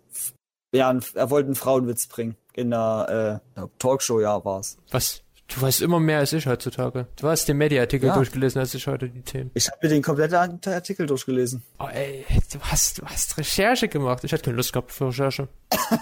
ja, 0.73 0.95
er 1.13 1.29
wollte 1.29 1.47
einen 1.47 1.55
Frauenwitz 1.55 2.07
bringen. 2.07 2.35
In 2.53 2.73
einer 2.73 3.41
äh, 3.55 3.61
Talkshow, 3.79 4.19
ja, 4.21 4.43
war's. 4.45 4.77
Was? 4.91 5.21
Du 5.47 5.61
weißt 5.61 5.81
immer 5.81 5.99
mehr 5.99 6.19
als 6.19 6.33
ich 6.33 6.47
heutzutage. 6.47 7.07
Du 7.17 7.27
hast 7.27 7.47
den 7.47 7.57
Media-Artikel 7.57 8.07
Ja. 8.07 8.15
durchgelesen, 8.15 8.59
als 8.59 8.73
ich 8.73 8.87
heute 8.87 9.09
die 9.09 9.21
Themen. 9.21 9.51
Ich 9.53 9.67
habe 9.67 9.77
mir 9.83 9.89
den 9.89 10.01
kompletten 10.01 10.35
Artikel 10.37 11.05
durchgelesen. 11.05 11.63
Oh, 11.79 11.87
ey, 11.87 12.25
du 12.51 12.59
hast, 12.61 12.97
du 12.99 13.05
hast 13.05 13.37
Recherche 13.37 13.87
gemacht. 13.87 14.23
Ich 14.23 14.33
hatte 14.33 14.43
keine 14.43 14.57
Lust 14.57 14.73
gehabt 14.73 14.91
für 14.91 15.07
Recherche. 15.09 15.47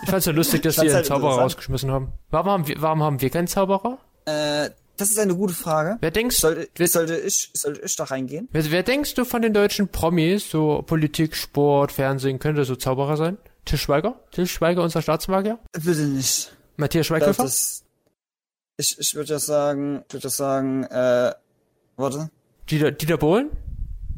Ich 0.03 0.09
fand's 0.09 0.25
ja 0.25 0.31
lustig, 0.31 0.61
dass 0.63 0.77
ihren 0.77 0.93
halt 0.93 1.05
Zauberer 1.05 1.31
interessant. 1.31 1.43
rausgeschmissen 1.43 1.91
haben. 1.91 2.13
Warum 2.31 2.51
haben 2.51 2.67
wir, 2.67 2.81
warum 2.81 3.03
haben 3.03 3.21
wir 3.21 3.29
keinen 3.29 3.47
Zauberer? 3.47 3.97
Äh, 4.25 4.69
das 4.95 5.09
ist 5.09 5.19
eine 5.19 5.35
gute 5.35 5.53
Frage. 5.53 5.97
Wer 5.99 6.11
denkst, 6.11 6.37
Sollte, 6.37 6.69
wer, 6.75 6.87
sollte 6.87 7.17
ich, 7.17 7.49
sollte 7.53 7.81
ich 7.83 7.95
da 7.97 8.05
reingehen? 8.05 8.47
wer, 8.51 8.71
wer 8.71 8.83
denkst 8.83 9.15
du 9.15 9.25
von 9.25 9.41
den 9.41 9.51
deutschen 9.51 9.89
Promis, 9.89 10.49
so 10.49 10.83
Politik, 10.83 11.35
Sport, 11.35 11.91
Fernsehen, 11.91 12.39
könnte 12.39 12.63
so 12.63 12.75
Zauberer 12.77 13.17
sein? 13.17 13.37
Til 13.65 13.77
Schweiger? 13.77 14.15
Til 14.31 14.47
Schweiger, 14.47 14.83
unser 14.83 15.01
Staatsmagier? 15.01 15.59
Bitte 15.73 16.01
nicht. 16.03 16.55
Matthias 16.77 17.07
Schweighöfer? 17.07 17.43
das, 17.43 17.82
ich 18.77 18.97
ich 18.99 19.15
würde 19.15 19.33
ja 19.33 19.39
sagen, 19.39 20.03
ich 20.07 20.13
würde 20.13 20.23
ja 20.23 20.29
sagen, 20.29 20.83
äh, 20.83 21.33
warte. 21.97 22.29
Dieter, 22.69 22.91
Dieter 22.91 23.17
Bohlen? 23.17 23.49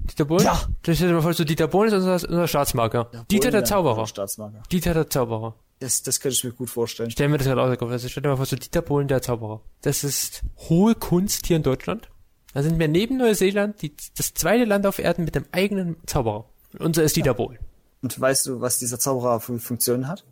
Dieter 0.09 0.25
Bohlen? 0.25 0.45
Ja. 0.45 0.61
Das 0.83 0.97
dir 0.99 1.11
mal 1.11 1.21
vor, 1.21 1.33
so 1.33 1.43
Dieter 1.43 1.67
Bohlen 1.67 1.91
ist 1.91 1.95
unser, 1.95 2.29
unser 2.29 2.47
Staatsmagier. 2.47 3.09
Dieter 3.31 3.51
der 3.51 3.65
Zauberer. 3.65 4.05
Staatsmarke. 4.05 4.61
Dieter 4.71 4.93
der 4.93 5.09
Zauberer. 5.09 5.55
Das, 5.79 6.03
das 6.03 6.19
könnte 6.19 6.35
ich 6.35 6.43
mir 6.43 6.51
gut 6.51 6.69
vorstellen. 6.69 7.11
Stell 7.11 7.27
mir 7.27 7.37
das 7.37 7.47
gerade 7.47 7.61
aus, 7.61 7.91
also 7.91 8.07
stell 8.07 8.23
dir 8.23 8.29
mal 8.29 8.37
vor, 8.37 8.45
so 8.45 8.55
Dieter 8.55 8.81
Bohlen, 8.81 9.07
der 9.07 9.21
Zauberer. 9.21 9.61
Das 9.81 10.03
ist 10.03 10.43
hohe 10.69 10.95
Kunst 10.95 11.47
hier 11.47 11.57
in 11.57 11.63
Deutschland. 11.63 12.09
Da 12.53 12.63
sind 12.63 12.79
wir 12.79 12.87
neben 12.87 13.17
Neuseeland 13.17 13.81
die, 13.81 13.93
das 14.15 14.33
zweite 14.33 14.63
Land 14.63 14.85
auf 14.85 14.99
Erden 14.99 15.25
mit 15.25 15.35
einem 15.35 15.47
eigenen 15.51 15.97
Zauberer. 16.05 16.45
Und 16.73 16.81
unser 16.81 17.03
ist 17.03 17.15
Dieter 17.15 17.33
Bohlen. 17.33 17.59
Und 18.01 18.19
weißt 18.19 18.45
du, 18.45 18.61
was 18.61 18.79
dieser 18.79 18.99
Zauberer 18.99 19.39
für 19.39 19.59
Funktionen 19.59 20.07
hat? 20.07 20.23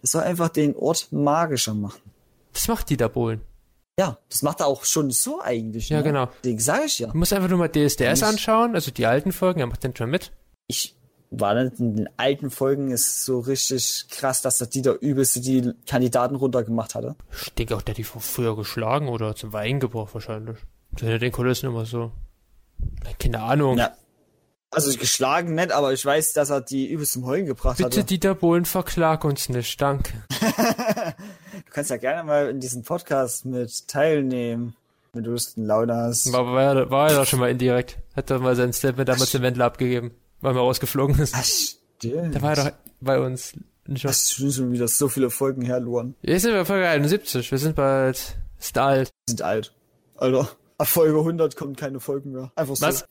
Das 0.00 0.12
soll 0.12 0.22
einfach 0.22 0.50
den 0.50 0.76
Ort 0.76 1.08
magischer 1.10 1.74
machen. 1.74 2.00
Das 2.52 2.68
macht 2.68 2.90
Dieter 2.90 3.08
Bohlen. 3.08 3.40
Ja, 4.02 4.18
das 4.28 4.42
macht 4.42 4.58
er 4.60 4.66
auch 4.66 4.84
schon 4.84 5.12
so 5.12 5.40
eigentlich. 5.40 5.88
Ja, 5.88 5.98
ne? 5.98 6.02
genau. 6.02 6.28
Deswegen 6.42 6.58
sage 6.58 6.86
ich 6.86 6.98
ja. 6.98 7.06
Du 7.06 7.16
musst 7.16 7.32
einfach 7.32 7.48
nur 7.48 7.58
mal 7.58 7.68
DSDS 7.68 8.00
Nicht- 8.00 8.24
anschauen, 8.24 8.74
also 8.74 8.90
die 8.90 9.06
alten 9.06 9.30
Folgen, 9.30 9.60
er 9.60 9.66
macht 9.66 9.84
den 9.84 9.94
schon 9.94 10.10
mit. 10.10 10.32
Ich 10.66 10.96
war 11.30 11.54
nicht 11.54 11.78
in 11.78 11.94
den 11.94 12.08
alten 12.16 12.50
Folgen 12.50 12.90
ist 12.90 13.24
so 13.24 13.38
richtig 13.38 14.06
krass, 14.10 14.42
dass 14.42 14.58
der 14.58 14.66
Dieter 14.66 15.00
übelste 15.00 15.40
die 15.40 15.72
Kandidaten 15.86 16.34
runtergemacht 16.34 16.96
hatte. 16.96 17.14
Ich 17.30 17.54
denke 17.54 17.76
auch, 17.76 17.82
der 17.82 17.92
hat 17.92 17.98
die 17.98 18.04
früher 18.04 18.56
geschlagen 18.56 19.08
oder 19.08 19.36
zum 19.36 19.52
Wein 19.52 19.78
gebracht 19.78 20.12
wahrscheinlich. 20.14 20.58
Hinter 20.98 21.20
den 21.20 21.32
Kulissen 21.32 21.66
immer 21.66 21.86
so. 21.86 22.10
Keine 23.20 23.40
Ahnung. 23.40 23.78
Ja. 23.78 23.92
Also 24.74 24.96
geschlagen 24.98 25.54
nicht, 25.54 25.70
aber 25.70 25.92
ich 25.92 26.04
weiß, 26.04 26.32
dass 26.32 26.48
er 26.50 26.60
die 26.62 26.90
übelst 26.90 27.12
zum 27.12 27.26
Heulen 27.26 27.46
gebracht 27.46 27.76
Bitte 27.76 27.88
hatte. 27.90 28.04
Dieter 28.04 28.34
Bohlen, 28.34 28.64
verklag 28.64 29.24
uns 29.24 29.48
nicht, 29.48 29.80
danke. 29.80 30.12
Du 31.66 31.70
kannst 31.74 31.90
ja 31.90 31.96
gerne 31.96 32.24
mal 32.24 32.48
in 32.50 32.60
diesem 32.60 32.82
Podcast 32.82 33.44
mit 33.46 33.86
teilnehmen, 33.88 34.74
wenn 35.12 35.24
du 35.24 35.30
Lust 35.30 35.56
und 35.56 35.64
Laune 35.66 35.94
hast. 35.94 36.30
War, 36.32 36.46
war, 36.46 36.76
er- 36.76 36.90
war 36.90 37.10
er 37.10 37.16
doch 37.16 37.26
schon 37.26 37.38
mal 37.40 37.50
indirekt. 37.50 37.98
Hat 38.14 38.30
doch 38.30 38.40
mal 38.40 38.56
sein 38.56 38.72
Statement 38.74 39.08
damals 39.08 39.30
dem 39.30 39.42
Wendler 39.42 39.66
abgegeben, 39.66 40.10
weil 40.40 40.54
er 40.54 40.60
rausgeflogen 40.60 41.18
ist. 41.18 41.34
Ach, 41.36 41.44
stimmt. 41.44 42.34
Da 42.34 42.42
war 42.42 42.56
er 42.56 42.64
doch 42.64 42.72
bei 43.00 43.20
uns. 43.20 43.54
Nicht 43.86 44.04
Das 44.04 44.22
ist 44.22 44.54
schon 44.54 44.70
wieder 44.72 44.86
so 44.88 45.08
viele 45.08 45.30
Folgen 45.30 45.62
her, 45.62 45.80
Luan. 45.80 46.14
Jetzt 46.22 46.42
sind 46.42 46.52
wir 46.52 46.64
Folge 46.66 46.88
71. 46.88 47.50
Wir 47.50 47.58
sind 47.58 47.74
bald, 47.74 48.36
ist 48.58 48.76
alt. 48.78 49.08
Wir 49.28 49.32
sind 49.32 49.42
alt. 49.42 49.72
Alter, 50.16 50.48
ab 50.78 50.88
Folge 50.88 51.18
100 51.18 51.56
kommen 51.56 51.74
keine 51.74 52.00
Folgen 52.00 52.32
mehr. 52.32 52.52
Einfach 52.54 52.76
so. 52.76 52.86
Was? 52.86 53.04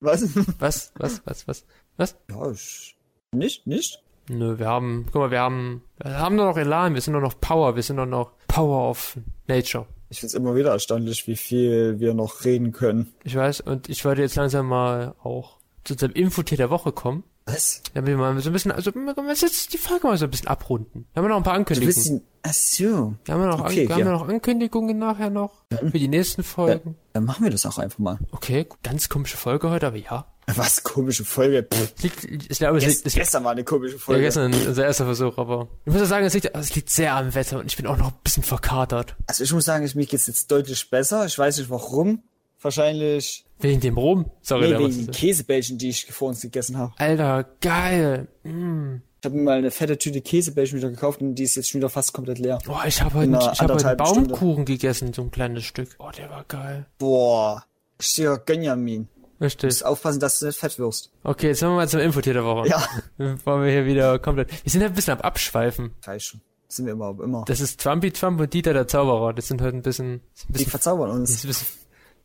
Was? 0.00 0.22
Was, 0.58 0.92
was, 0.96 1.22
was, 1.26 1.46
was? 1.46 1.64
Was? 1.96 2.16
Ja, 2.30 2.50
ich... 2.50 2.96
Nicht? 3.32 3.66
Nicht? 3.66 4.02
Nö, 4.28 4.58
wir 4.58 4.66
haben, 4.66 5.06
guck 5.12 5.22
mal, 5.22 5.30
wir 5.30 5.40
haben, 5.40 5.82
wir 6.02 6.18
haben 6.18 6.36
nur 6.36 6.46
noch 6.46 6.56
Elan, 6.56 6.94
wir 6.94 7.00
sind 7.00 7.12
nur 7.12 7.22
noch 7.22 7.38
Power, 7.40 7.76
wir 7.76 7.82
sind 7.82 7.96
nur 7.96 8.06
noch 8.06 8.32
Power 8.48 8.88
of 8.90 9.18
Nature. 9.46 9.86
Ich 10.08 10.20
find's 10.20 10.34
immer 10.34 10.54
wieder 10.54 10.70
erstaunlich, 10.70 11.26
wie 11.26 11.36
viel 11.36 12.00
wir 12.00 12.14
noch 12.14 12.44
reden 12.44 12.72
können. 12.72 13.12
Ich 13.24 13.36
weiß, 13.36 13.60
und 13.60 13.88
ich 13.88 14.04
wollte 14.04 14.22
jetzt 14.22 14.36
langsam 14.36 14.66
mal 14.66 15.14
auch 15.22 15.58
zu 15.84 15.94
unserem 15.94 16.12
Infotier 16.12 16.56
der 16.56 16.70
Woche 16.70 16.92
kommen. 16.92 17.24
Was? 17.46 17.82
Damit 17.94 18.10
wir 18.10 18.16
mal 18.16 18.38
so 18.40 18.50
ein 18.50 18.52
bisschen, 18.52 18.70
also, 18.72 18.94
wir 18.94 19.14
können 19.14 19.28
jetzt 19.28 19.72
die 19.72 19.78
Folge 19.78 20.06
mal 20.06 20.16
so 20.16 20.24
ein 20.26 20.30
bisschen 20.30 20.48
abrunden. 20.48 21.06
Wir 21.12 21.22
haben 21.22 21.28
noch 21.28 21.36
ein 21.36 21.42
paar 21.42 21.54
Ankündigungen. 21.54 22.22
Ach 22.42 22.52
so. 22.52 23.14
Wir 23.24 23.34
haben, 23.34 23.46
noch, 23.46 23.64
Okay, 23.64 23.88
wir 23.88 23.94
haben 23.94 24.00
ja. 24.06 24.12
noch 24.12 24.28
Ankündigungen 24.28 24.98
nachher 24.98 25.30
noch 25.30 25.64
für 25.70 25.98
die 25.98 26.08
nächsten 26.08 26.42
Folgen. 26.42 26.96
Dann 27.12 27.24
machen 27.24 27.44
wir 27.44 27.50
das 27.50 27.66
auch 27.66 27.78
einfach 27.78 27.98
mal. 27.98 28.18
Okay, 28.30 28.66
ganz 28.82 29.08
komische 29.08 29.36
Folge 29.36 29.68
heute, 29.70 29.86
aber 29.88 29.96
ja. 29.96 30.26
Was? 30.56 30.82
Komische 30.82 31.24
Folge. 31.24 31.66
Liegt, 32.02 32.24
ich 32.24 32.58
glaube, 32.58 32.78
es 32.78 32.84
Gest, 32.84 32.96
liegt, 32.98 33.06
es 33.06 33.14
gestern 33.14 33.44
war 33.44 33.52
eine 33.52 33.64
komische 33.64 33.94
ja, 33.94 34.00
Folge. 34.00 34.22
gestern 34.22 34.52
unser 34.52 34.84
erster 34.84 35.04
Versuch, 35.04 35.38
aber 35.38 35.68
ich 35.84 35.92
muss 35.92 36.00
ja 36.00 36.06
sagen, 36.06 36.26
es 36.26 36.34
liegt, 36.34 36.54
es 36.54 36.74
liegt 36.74 36.90
sehr 36.90 37.14
am 37.14 37.34
Wetter 37.34 37.58
und 37.58 37.66
ich 37.66 37.76
bin 37.76 37.86
auch 37.86 37.96
noch 37.96 38.08
ein 38.08 38.18
bisschen 38.24 38.42
verkatert. 38.42 39.16
Also 39.26 39.44
ich 39.44 39.52
muss 39.52 39.64
sagen, 39.64 39.84
ich, 39.84 39.94
mir 39.94 40.06
geht's 40.06 40.26
jetzt 40.26 40.50
deutlich 40.50 40.90
besser. 40.90 41.26
Ich 41.26 41.38
weiß 41.38 41.58
nicht 41.58 41.70
warum. 41.70 42.22
Wahrscheinlich 42.60 43.44
Wegen 43.60 43.80
dem 43.80 43.96
Rum. 43.98 44.30
Sorry, 44.42 44.70
nee, 44.72 44.78
wegen 44.78 45.06
den 45.06 45.10
Käsebällchen, 45.10 45.78
die 45.78 45.90
ich 45.90 46.06
vor 46.06 46.28
uns 46.28 46.40
gegessen 46.40 46.78
habe. 46.78 46.92
Alter, 46.96 47.44
geil. 47.60 48.28
Mm. 48.42 48.96
Ich 49.20 49.26
habe 49.26 49.36
mir 49.36 49.42
mal 49.42 49.58
eine 49.58 49.70
fette 49.70 49.98
Tüte 49.98 50.22
Käsebällchen 50.22 50.78
wieder 50.78 50.88
gekauft 50.88 51.20
und 51.20 51.34
die 51.34 51.42
ist 51.42 51.54
jetzt 51.54 51.68
schon 51.68 51.80
wieder 51.80 51.90
fast 51.90 52.14
komplett 52.14 52.38
leer. 52.38 52.58
Boah, 52.64 52.84
ich 52.86 53.02
habe 53.02 53.14
heute, 53.14 53.30
ich 53.32 53.36
hab 53.36 53.48
heute 53.48 53.60
einen 53.60 53.70
anderthalben 53.70 54.06
Stunde. 54.06 54.28
Baumkuchen 54.30 54.64
gegessen, 54.64 55.12
so 55.12 55.22
ein 55.22 55.30
kleines 55.30 55.64
Stück. 55.64 55.98
Boah, 55.98 56.10
der 56.12 56.30
war 56.30 56.44
geil. 56.48 56.86
Boah, 56.96 57.64
richtiger 57.98 58.38
Gönjamin. 58.38 59.08
Du 59.38 59.44
Richtig. 59.44 59.68
musst 59.68 59.84
aufpassen, 59.84 60.20
dass 60.20 60.38
du 60.38 60.46
nicht 60.46 60.58
fett 60.58 60.78
wirst. 60.78 61.12
Okay, 61.22 61.48
jetzt 61.48 61.60
kommen 61.60 61.72
wir 61.72 61.76
mal 61.76 61.88
zum 61.88 62.00
Infotier 62.00 62.34
der 62.34 62.44
Woche. 62.44 62.68
Ja. 62.68 62.82
Bevor 63.18 63.62
wir 63.62 63.70
hier 63.70 63.84
wieder 63.86 64.18
komplett, 64.18 64.50
wir 64.50 64.70
sind 64.70 64.80
ja 64.80 64.86
ein 64.86 64.94
bisschen 64.94 65.14
am 65.14 65.20
Abschweifen. 65.20 65.92
Das 66.02 66.34
sind 66.68 66.86
wir 66.86 66.92
immer, 66.92 67.16
immer. 67.22 67.44
Das 67.46 67.60
ist 67.60 67.80
Trumpy 67.80 68.12
Trump 68.12 68.40
und 68.40 68.52
Dieter 68.52 68.72
der 68.72 68.86
Zauberer. 68.86 69.34
Das 69.34 69.48
sind 69.48 69.60
heute 69.60 69.76
ein 69.76 69.82
bisschen, 69.82 70.14
ein 70.14 70.20
Die 70.48 70.52
bisschen, 70.52 70.70
verzaubern 70.70 71.08
das 71.08 71.18
uns. 71.18 71.30
ist 71.30 71.44
ein 71.44 71.48
bisschen 71.48 71.66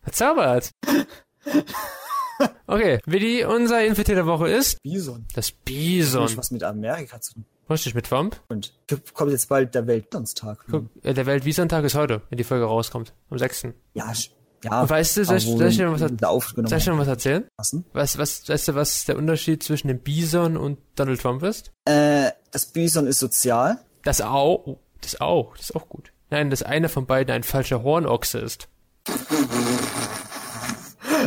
verzaubert. 0.02 0.72
Okay, 2.68 3.00
Willi, 3.06 3.46
unser 3.46 3.86
Infotier 3.86 4.16
der 4.16 4.26
Woche 4.26 4.50
ist 4.50 4.82
Bison. 4.84 5.26
das 5.36 5.52
Bison. 5.52 6.30
was 6.36 6.52
mit 6.52 6.64
Amerika 6.64 7.22
zu 7.22 7.36
tun. 7.36 7.46
Richtig, 7.70 7.96
mit 7.96 8.08
Trump. 8.08 8.42
Und 8.50 8.74
kommt 9.14 9.32
jetzt 9.32 9.48
bald 9.48 9.74
der 9.74 9.88
Weltbisonstag. 9.88 10.66
Äh, 11.02 11.14
der 11.14 11.26
Weltbison-Tag 11.26 11.86
ist 11.86 11.96
heute, 11.96 12.22
wenn 12.30 12.38
die 12.38 12.44
Folge 12.44 12.66
rauskommt. 12.66 13.14
Am 13.30 13.38
6. 13.40 13.68
Ja, 13.94 14.12
ja. 14.66 14.82
Und 14.82 14.90
weißt 14.90 15.16
du, 15.18 15.24
soll 15.26 15.38
ich- 15.38 15.46
soll 15.46 15.68
ich 15.68 15.78
dir 15.78 15.90
was 15.92 16.04
da 16.18 16.28
aufgenommen 16.28 16.68
Soll 16.68 16.78
ich 16.80 16.84
dir 16.84 16.92
noch 16.92 17.00
was 17.00 17.08
erzählen? 17.08 17.48
lassen? 17.58 17.86
Was, 17.94 18.18
was, 18.18 18.50
weißt 18.50 18.68
du, 18.68 18.76
was 18.76 19.06
der 19.06 19.16
Unterschied 19.18 19.64
zwischen 19.64 19.88
dem 19.88 20.00
Bison 20.00 20.58
und 20.58 20.78
Donald 20.96 21.22
Trump 21.22 21.42
ist? 21.44 21.72
Äh, 21.86 22.32
das 22.52 22.66
Bison 22.66 23.08
ist 23.08 23.20
sozial. 23.20 23.80
Das 24.04 24.20
auch, 24.20 24.62
oh, 24.68 24.80
das 25.02 25.22
auch, 25.22 25.56
das 25.56 25.70
ist 25.70 25.76
auch 25.76 25.88
gut. 25.88 26.12
Nein, 26.32 26.50
dass 26.50 26.64
einer 26.64 26.90
von 26.90 27.06
beiden 27.06 27.34
ein 27.34 27.44
falscher 27.44 27.82
Hornochse 27.84 28.40
ist. 28.40 28.68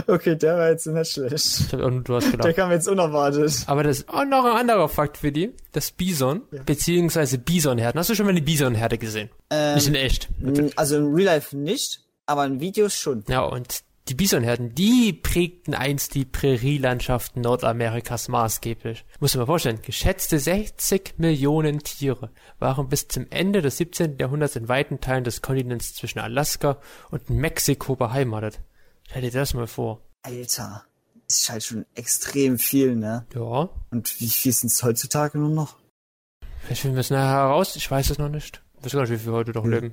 Okay, 0.06 0.36
der 0.36 0.56
war 0.56 0.68
jetzt 0.70 0.86
nicht 0.86 1.12
schlecht. 1.12 1.32
Ich 1.34 1.72
hab, 1.72 2.04
du 2.04 2.14
hast 2.14 2.32
Der 2.44 2.54
kam 2.54 2.70
jetzt 2.70 2.88
unerwartet. 2.88 3.64
Aber 3.66 3.82
das 3.82 3.98
ist 4.00 4.08
auch 4.08 4.24
noch 4.24 4.44
ein 4.44 4.56
anderer 4.56 4.88
Fakt 4.88 5.18
für 5.18 5.32
die. 5.32 5.52
Das 5.72 5.90
Bison, 5.90 6.42
beziehungsweise 6.66 7.38
Bisonherden. 7.38 7.98
Hast 7.98 8.10
du 8.10 8.14
schon 8.14 8.26
mal 8.26 8.30
eine 8.30 8.42
Bisonherde 8.42 8.98
gesehen? 8.98 9.30
Ähm, 9.50 9.74
Nicht 9.74 9.88
in 9.88 9.94
echt. 9.94 10.28
also 10.76 10.96
in 10.96 11.14
Real 11.14 11.26
Life 11.26 11.56
nicht, 11.56 12.00
aber 12.26 12.44
in 12.46 12.60
Videos 12.60 12.94
schon. 12.94 13.24
Ja, 13.28 13.42
und 13.42 13.82
die 14.08 14.14
Bisonherden, 14.14 14.74
die 14.74 15.12
prägten 15.12 15.74
einst 15.74 16.14
die 16.14 16.24
Prärielandschaften 16.24 17.42
Nordamerikas 17.42 18.28
maßgeblich. 18.28 19.04
Muss 19.20 19.34
man 19.34 19.42
mal 19.42 19.46
vorstellen, 19.46 19.80
geschätzte 19.82 20.38
60 20.38 21.14
Millionen 21.18 21.80
Tiere 21.80 22.30
waren 22.58 22.88
bis 22.88 23.08
zum 23.08 23.26
Ende 23.28 23.60
des 23.60 23.76
17. 23.76 24.16
Jahrhunderts 24.18 24.56
in 24.56 24.68
weiten 24.68 25.00
Teilen 25.00 25.24
des 25.24 25.42
Kontinents 25.42 25.94
zwischen 25.94 26.20
Alaska 26.20 26.78
und 27.10 27.28
Mexiko 27.28 27.96
beheimatet. 27.96 28.60
Stell 29.08 29.22
dir 29.22 29.30
das 29.30 29.54
mal 29.54 29.66
vor. 29.66 30.00
Alter, 30.22 30.84
das 31.26 31.38
ist 31.38 31.50
halt 31.50 31.64
schon 31.64 31.86
extrem 31.94 32.58
viel, 32.58 32.94
ne? 32.94 33.26
Ja, 33.34 33.68
Und 33.90 34.20
wie 34.20 34.28
viel 34.28 34.52
sind 34.52 34.70
es 34.70 34.82
heutzutage 34.82 35.38
nur 35.38 35.50
noch? 35.50 35.76
vielleicht 36.62 36.82
finden 36.82 36.96
wir 36.96 37.00
es 37.00 37.10
nachher 37.10 37.28
heraus. 37.30 37.76
Ich 37.76 37.90
weiß 37.90 38.10
es 38.10 38.18
noch 38.18 38.28
nicht. 38.28 38.62
Ich 38.78 38.84
weiß 38.84 38.92
gar 38.92 39.00
nicht, 39.02 39.10
wie 39.22 39.26
wir 39.26 39.32
heute 39.32 39.52
noch 39.52 39.64
leben. 39.64 39.92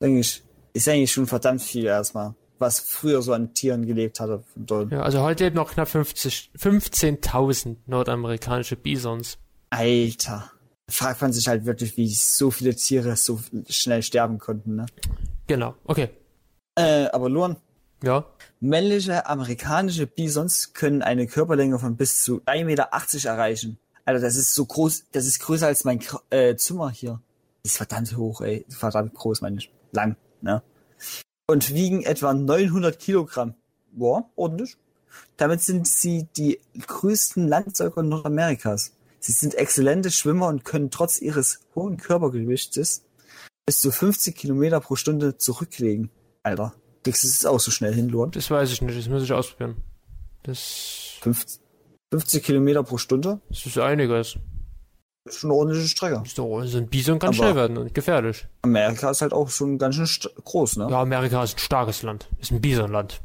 Denke 0.00 0.20
ich, 0.20 0.42
ist 0.72 0.88
eigentlich 0.88 1.12
schon 1.12 1.26
verdammt 1.26 1.62
viel 1.62 1.84
erstmal, 1.84 2.34
was 2.58 2.80
früher 2.80 3.22
so 3.22 3.32
an 3.32 3.54
Tieren 3.54 3.86
gelebt 3.86 4.18
hatte. 4.20 4.44
Ja, 4.90 5.02
also 5.02 5.20
heute 5.22 5.44
leben 5.44 5.56
noch 5.56 5.72
knapp 5.72 5.88
50 5.88 6.50
15.000 6.56 7.76
nordamerikanische 7.86 8.76
Bisons. 8.76 9.38
Alter. 9.70 10.50
Fragt 10.88 11.22
man 11.22 11.32
sich 11.32 11.46
halt 11.46 11.64
wirklich, 11.66 11.96
wie 11.96 12.08
so 12.12 12.50
viele 12.50 12.74
Tiere 12.74 13.16
so 13.16 13.40
schnell 13.68 14.02
sterben 14.02 14.38
konnten, 14.38 14.74
ne? 14.76 14.86
Genau, 15.46 15.74
okay. 15.84 16.10
Äh, 16.76 17.06
aber 17.06 17.28
Luan, 17.28 17.56
Ja, 18.02 18.26
männliche 18.60 19.26
amerikanische 19.26 20.06
Bisons 20.06 20.72
können 20.72 21.02
eine 21.02 21.26
Körperlänge 21.26 21.78
von 21.78 21.96
bis 21.96 22.22
zu 22.22 22.40
1,80 22.42 22.64
Meter 22.64 22.88
erreichen. 23.28 23.78
Alter, 24.04 24.20
das 24.20 24.36
ist 24.36 24.54
so 24.54 24.64
groß, 24.64 25.04
das 25.12 25.26
ist 25.26 25.40
größer 25.40 25.66
als 25.66 25.84
mein 25.84 26.00
äh, 26.30 26.56
Zimmer 26.56 26.90
hier. 26.90 27.20
Das 27.62 27.72
ist 27.72 27.76
verdammt 27.76 28.16
hoch, 28.16 28.40
ey. 28.40 28.64
Verdammt 28.68 29.14
groß, 29.14 29.42
meine 29.42 29.58
ich. 29.58 29.70
Lang, 29.92 30.16
ne? 30.40 30.62
Und 31.46 31.74
wiegen 31.74 32.02
etwa 32.02 32.32
900 32.32 32.98
Kilogramm. 32.98 33.54
Boah, 33.92 34.30
ordentlich. 34.36 34.76
Damit 35.36 35.62
sind 35.62 35.86
sie 35.88 36.28
die 36.36 36.60
größten 36.86 37.48
Landsäuger 37.48 38.02
Nordamerikas. 38.02 38.92
Sie 39.18 39.32
sind 39.32 39.54
exzellente 39.54 40.10
Schwimmer 40.10 40.46
und 40.46 40.64
können 40.64 40.90
trotz 40.90 41.20
ihres 41.20 41.60
hohen 41.74 41.96
Körpergewichtes 41.98 43.02
bis 43.66 43.80
zu 43.80 43.90
50 43.90 44.34
Kilometer 44.34 44.80
pro 44.80 44.96
Stunde 44.96 45.36
zurücklegen. 45.36 46.10
Alter, 46.42 46.74
kriegst 47.04 47.24
du 47.24 47.28
es 47.28 47.44
auch 47.46 47.60
so 47.60 47.70
schnell 47.70 47.94
hin, 47.94 48.08
Luan? 48.08 48.30
das 48.30 48.50
weiß 48.50 48.70
ich 48.72 48.82
nicht. 48.82 48.98
Das 48.98 49.08
muss 49.08 49.22
ich 49.22 49.32
ausprobieren. 49.32 49.76
Das, 50.42 51.16
50, 51.20 51.60
50 52.12 52.42
Kilometer 52.44 52.82
pro 52.82 52.98
Stunde? 52.98 53.40
das 53.48 53.66
ist 53.66 53.78
einiges. 53.78 54.36
Ist 55.26 55.38
schon 55.38 55.50
eine 55.50 55.58
ordentliche 55.58 55.86
Strecke. 55.88 56.22
So, 56.26 56.62
so 56.64 56.78
ein 56.78 56.88
Bison 56.88 57.18
kann 57.18 57.28
Aber- 57.28 57.36
schnell 57.36 57.54
werden 57.54 57.76
und 57.76 57.94
gefährlich. 57.94 58.46
Amerika 58.62 59.10
ist 59.10 59.20
halt 59.20 59.34
auch 59.34 59.50
schon 59.50 59.76
ganz 59.76 59.96
schön 59.96 60.08
groß, 60.44 60.76
ne? 60.78 60.88
Ja, 60.90 61.02
Amerika 61.02 61.42
ist 61.44 61.56
ein 61.56 61.58
starkes 61.58 62.02
Land. 62.02 62.28
Ist 62.40 62.52
ein 62.52 62.60
Bisonland. 62.62 63.20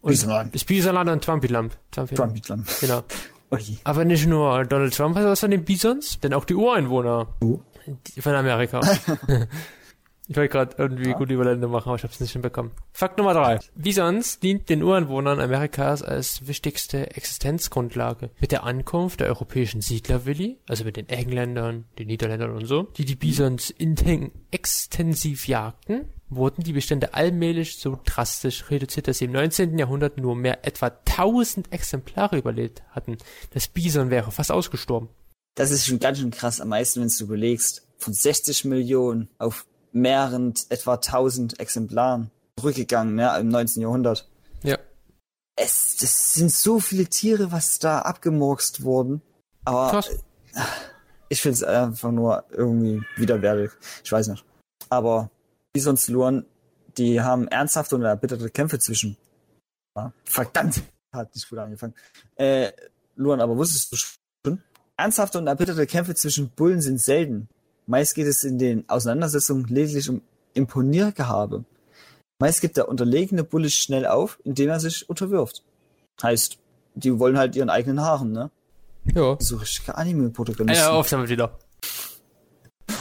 Und 0.00 0.10
Bisonland. 0.10 0.54
Ist 0.56 0.66
Bisonland 0.66 1.08
und 1.08 1.22
Trumpyland. 1.24 1.78
Trumpyland. 1.92 2.44
Trumpy-Land. 2.46 2.80
Genau. 2.80 3.02
Ui. 3.52 3.78
Aber 3.84 4.04
nicht 4.04 4.26
nur 4.26 4.64
Donald 4.64 4.92
Trump 4.94 5.16
hat 5.16 5.24
was 5.24 5.40
von 5.40 5.50
den 5.52 5.64
Bisons, 5.64 6.18
denn 6.20 6.34
auch 6.34 6.44
die 6.44 6.54
Ureinwohner 6.54 7.28
Oh. 7.40 7.60
die- 7.86 8.20
von 8.20 8.34
Amerika. 8.34 8.80
ich 10.28 10.36
wollte 10.36 10.52
gerade 10.52 10.74
irgendwie 10.76 11.12
gute 11.12 11.32
Überblende 11.32 11.68
machen, 11.68 11.88
aber 11.88 11.96
ich 11.96 12.02
habe 12.02 12.12
es 12.12 12.20
nicht 12.20 12.32
hinbekommen. 12.32 12.72
Fakt 12.92 13.16
Nummer 13.16 13.32
drei. 13.32 13.58
Bisons 13.74 14.38
dient 14.38 14.68
den 14.68 14.82
Ureinwohnern 14.82 15.40
Amerikas 15.40 16.02
als 16.02 16.46
wichtigste 16.46 17.16
Existenzgrundlage. 17.16 18.30
Mit 18.38 18.52
der 18.52 18.64
Ankunft 18.64 19.20
der 19.20 19.28
europäischen 19.28 19.80
Siedler, 19.80 20.26
Willi, 20.26 20.58
also 20.68 20.84
mit 20.84 20.98
den 20.98 21.08
Engländern, 21.08 21.86
den 21.98 22.08
Niederländern 22.08 22.50
und 22.50 22.66
so, 22.66 22.82
die 22.82 23.06
die 23.06 23.16
Bisons 23.16 23.72
extensiv 24.50 25.48
jagten, 25.48 26.12
wurden 26.28 26.62
die 26.62 26.74
Bestände 26.74 27.14
allmählich 27.14 27.78
so 27.78 27.98
drastisch 28.04 28.70
reduziert, 28.70 29.08
dass 29.08 29.18
sie 29.18 29.24
im 29.24 29.32
19. 29.32 29.78
Jahrhundert 29.78 30.18
nur 30.18 30.36
mehr 30.36 30.66
etwa 30.66 30.88
1000 30.88 31.72
Exemplare 31.72 32.36
überlebt 32.36 32.82
hatten. 32.90 33.16
Das 33.54 33.68
Bison 33.68 34.10
wäre 34.10 34.30
fast 34.30 34.52
ausgestorben. 34.52 35.08
das 35.54 35.70
ist 35.70 35.86
schon 35.86 36.00
ganz 36.00 36.18
schön 36.18 36.30
krass 36.30 36.60
am 36.60 36.68
meisten, 36.68 37.00
wenn 37.00 37.08
du 37.08 37.24
überlegst, 37.24 37.88
von 37.96 38.12
60 38.12 38.66
Millionen 38.66 39.30
auf 39.38 39.64
mehreren, 39.92 40.54
etwa 40.68 40.94
1000 40.94 41.60
Exemplaren 41.60 42.30
zurückgegangen, 42.58 43.14
ne, 43.14 43.36
im 43.38 43.48
19. 43.48 43.82
Jahrhundert. 43.82 44.28
Ja. 44.62 44.78
Es, 45.56 45.96
das 45.96 46.34
sind 46.34 46.52
so 46.52 46.80
viele 46.80 47.06
Tiere, 47.06 47.52
was 47.52 47.78
da 47.78 48.00
abgemurkst 48.00 48.82
wurden. 48.82 49.22
Aber 49.64 49.90
Krass. 49.90 50.10
ich 51.28 51.42
finde 51.42 51.54
es 51.54 51.62
einfach 51.62 52.10
nur 52.10 52.44
irgendwie 52.50 53.02
widerwärtig. 53.16 53.72
Ich 54.04 54.12
weiß 54.12 54.28
nicht. 54.28 54.44
Aber 54.88 55.30
wie 55.74 55.80
sonst 55.80 56.08
Luan, 56.08 56.46
die 56.96 57.20
haben 57.20 57.48
ernsthafte 57.48 57.96
und 57.96 58.02
erbitterte 58.02 58.50
Kämpfe 58.50 58.78
zwischen. 58.78 59.16
Ja, 59.96 60.12
verdammt, 60.24 60.82
hat 61.12 61.34
nicht 61.34 61.48
gut 61.48 61.58
angefangen. 61.58 61.94
Äh, 62.36 62.72
Luan, 63.16 63.40
aber 63.40 63.56
wusstest 63.56 63.92
du 63.92 63.96
schon? 63.96 64.62
Ernsthafte 64.96 65.38
und 65.38 65.46
erbitterte 65.46 65.86
Kämpfe 65.86 66.14
zwischen 66.14 66.50
Bullen 66.50 66.80
sind 66.80 67.00
selten. 67.00 67.48
Meist 67.88 68.14
geht 68.14 68.26
es 68.26 68.44
in 68.44 68.58
den 68.58 68.86
Auseinandersetzungen 68.88 69.64
lediglich 69.64 70.10
um 70.10 70.20
Imponiergehabe. 70.52 71.64
Meist 72.38 72.60
gibt 72.60 72.76
der 72.76 72.86
unterlegene 72.86 73.44
Bulle 73.44 73.70
schnell 73.70 74.06
auf, 74.06 74.38
indem 74.44 74.68
er 74.68 74.78
sich 74.78 75.08
unterwirft. 75.08 75.64
Heißt, 76.22 76.58
die 76.94 77.18
wollen 77.18 77.38
halt 77.38 77.56
ihren 77.56 77.70
eigenen 77.70 78.02
Haaren, 78.02 78.32
ne? 78.32 78.50
Ja. 79.14 79.36
So 79.40 79.56
richtige 79.56 79.96
Anime-Protagonisten. 79.96 80.84
Ja, 80.84 80.90
auf 80.90 81.08
damit 81.08 81.30
wieder. 81.30 81.58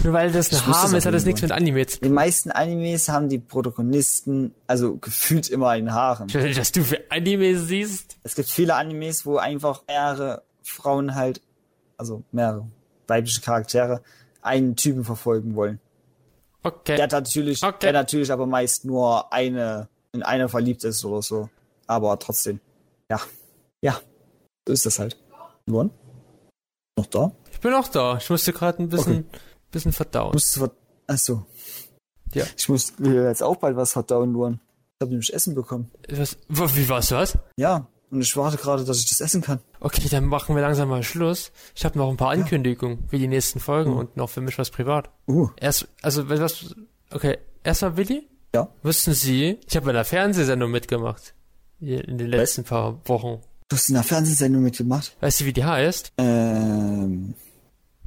Nur 0.06 0.13
weil 0.13 0.32
das 0.32 0.54
ein 0.54 0.73
Harm 0.73 0.91
es 0.91 1.00
ist, 1.00 1.06
hat 1.06 1.13
das 1.13 1.26
nichts 1.26 1.41
mit 1.41 1.52
Anime 1.52 1.86
zu 1.86 1.97
In 1.97 2.04
den 2.04 2.13
meisten 2.13 2.52
Animes 2.52 3.10
haben 3.10 3.28
die 3.28 3.39
Protagonisten 3.39 4.54
also 4.67 4.95
gefühlt 4.95 5.50
immer 5.50 5.69
einen 5.69 5.93
Haaren. 5.93 6.30
Ich 6.30 6.36
weiß 6.36 6.43
nicht, 6.43 6.60
was 6.60 6.71
du 6.71 6.84
für 6.84 7.02
Anime 7.10 7.58
siehst. 7.60 8.17
Es 8.23 8.36
gibt 8.36 8.47
viele 8.47 8.76
Animes, 8.76 9.26
wo 9.26 9.36
einfach 9.36 9.84
mehrere 9.86 10.43
Frauen 10.63 11.15
halt, 11.15 11.41
also 11.97 12.23
mehrere 12.32 12.67
weibliche 13.08 13.41
Charaktere, 13.41 14.02
einen 14.48 14.76
Typen 14.76 15.04
verfolgen 15.04 15.56
wollen. 15.56 15.80
Okay. 16.64 16.96
Der 16.98 17.08
natürlich, 17.08 17.64
Okay. 17.64 17.78
der 17.82 17.94
natürlich 17.94 18.32
aber 18.32 18.46
meist 18.48 18.84
nur 18.86 19.32
eine, 19.32 19.88
in 20.12 20.24
eine 20.24 20.50
verliebt 20.50 20.84
ist 20.84 21.06
oder 21.06 21.22
so. 21.22 21.50
Aber 21.86 22.18
trotzdem. 22.20 22.60
Ja. 23.10 23.22
Ja. 23.82 24.00
So 24.68 24.74
ist 24.74 24.86
das 24.86 25.00
halt. 25.00 25.16
Luan? 25.66 25.92
Noch 26.98 27.06
da? 27.06 27.32
Ich 27.52 27.60
bin 27.60 27.74
auch 27.74 27.88
da. 27.88 28.18
Ich 28.18 28.30
musste 28.30 28.52
gerade 28.54 28.82
ein 28.84 28.90
bisschen, 28.90 29.26
bisschen 29.72 29.92
verdauen. 29.94 30.32
Musst 30.34 30.56
du, 30.56 30.62
ver- 30.62 30.72
ach 31.08 31.18
so. 31.18 31.46
Ja. 32.34 32.44
Ich 32.58 32.68
muss 32.68 32.94
jetzt 33.00 33.44
auch 33.44 33.56
bald 33.58 33.78
was 33.78 33.94
verdauen, 33.94 34.34
Luan. 34.34 34.60
Ich 34.96 35.02
habe 35.02 35.12
nämlich 35.12 35.34
Essen 35.34 35.56
bekommen. 35.56 35.92
Was, 36.10 36.38
wie 36.50 36.90
war's 36.90 37.12
was? 37.12 37.38
Ja. 37.56 37.88
Und 38.10 38.22
ich 38.22 38.38
warte 38.38 38.58
gerade, 38.58 38.86
dass 38.86 39.00
ich 39.00 39.08
das 39.10 39.20
essen 39.20 39.41
kann. 39.41 39.60
Okay, 39.82 40.08
dann 40.10 40.26
machen 40.26 40.56
wir 40.56 40.62
langsam 40.62 40.88
mal 40.89 41.04
Schluss. 41.04 41.52
Ich 41.76 41.84
habe 41.84 41.98
noch 41.98 42.10
ein 42.10 42.15
paar 42.17 42.30
Ankündigungen 42.32 43.08
für 43.10 43.17
die 43.17 43.28
nächsten 43.28 43.60
Folgen 43.60 43.91
Mhm. 43.91 43.98
und 43.98 44.17
noch 44.17 44.30
für 44.30 44.39
mich 44.41 44.58
was 44.58 44.70
privat. 44.70 45.10
Uh. 45.28 45.50
Erst, 45.58 45.88
also 46.02 46.30
was, 46.30 46.74
okay, 47.12 47.38
erstmal 47.63 47.98
Willi. 47.98 48.28
Ja. 48.56 48.70
Wussten 48.82 49.13
Sie, 49.13 49.60
ich 49.67 49.76
habe 49.76 49.86
bei 49.88 49.91
einer 49.91 50.06
Fernsehsendung 50.06 50.72
mitgemacht. 50.72 51.34
In 51.82 52.17
den 52.17 52.28
letzten 52.30 52.63
paar 52.63 53.00
Wochen. 53.08 53.41
Du 53.67 53.76
hast 53.76 53.89
in 53.89 53.96
einer 53.98 54.04
Fernsehsendung 54.06 54.63
mitgemacht? 54.63 55.15
Weißt 55.20 55.41
du, 55.41 55.46
wie 55.46 55.54
die 55.54 55.65
heißt? 55.65 56.13
Ähm. 56.17 57.34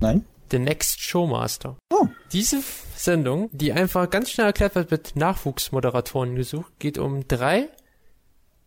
Nein? 0.01 0.25
The 0.51 0.59
Next 0.59 1.01
Showmaster. 1.01 1.77
Oh. 1.93 2.09
Diese 2.33 2.63
Sendung, 2.97 3.51
die 3.53 3.73
einfach 3.73 4.09
ganz 4.11 4.31
schnell 4.31 4.47
erklärt 4.47 4.75
wird, 4.75 4.91
wird 4.91 5.15
Nachwuchsmoderatoren 5.15 6.35
gesucht, 6.35 6.73
geht 6.79 6.99
um 6.99 7.29
drei 7.29 7.69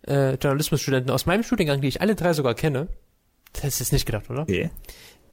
äh, 0.07 0.35
Journalismusstudenten 0.35 1.11
aus 1.11 1.25
meinem 1.25 1.43
Studiengang, 1.43 1.81
die 1.81 1.87
ich 1.87 2.01
alle 2.01 2.15
drei 2.15 2.33
sogar 2.33 2.53
kenne. 2.55 2.87
Das 3.53 3.63
hättest 3.63 3.79
du 3.79 3.83
jetzt 3.83 3.91
nicht 3.93 4.05
gedacht, 4.05 4.29
oder? 4.29 4.41
Okay. 4.43 4.69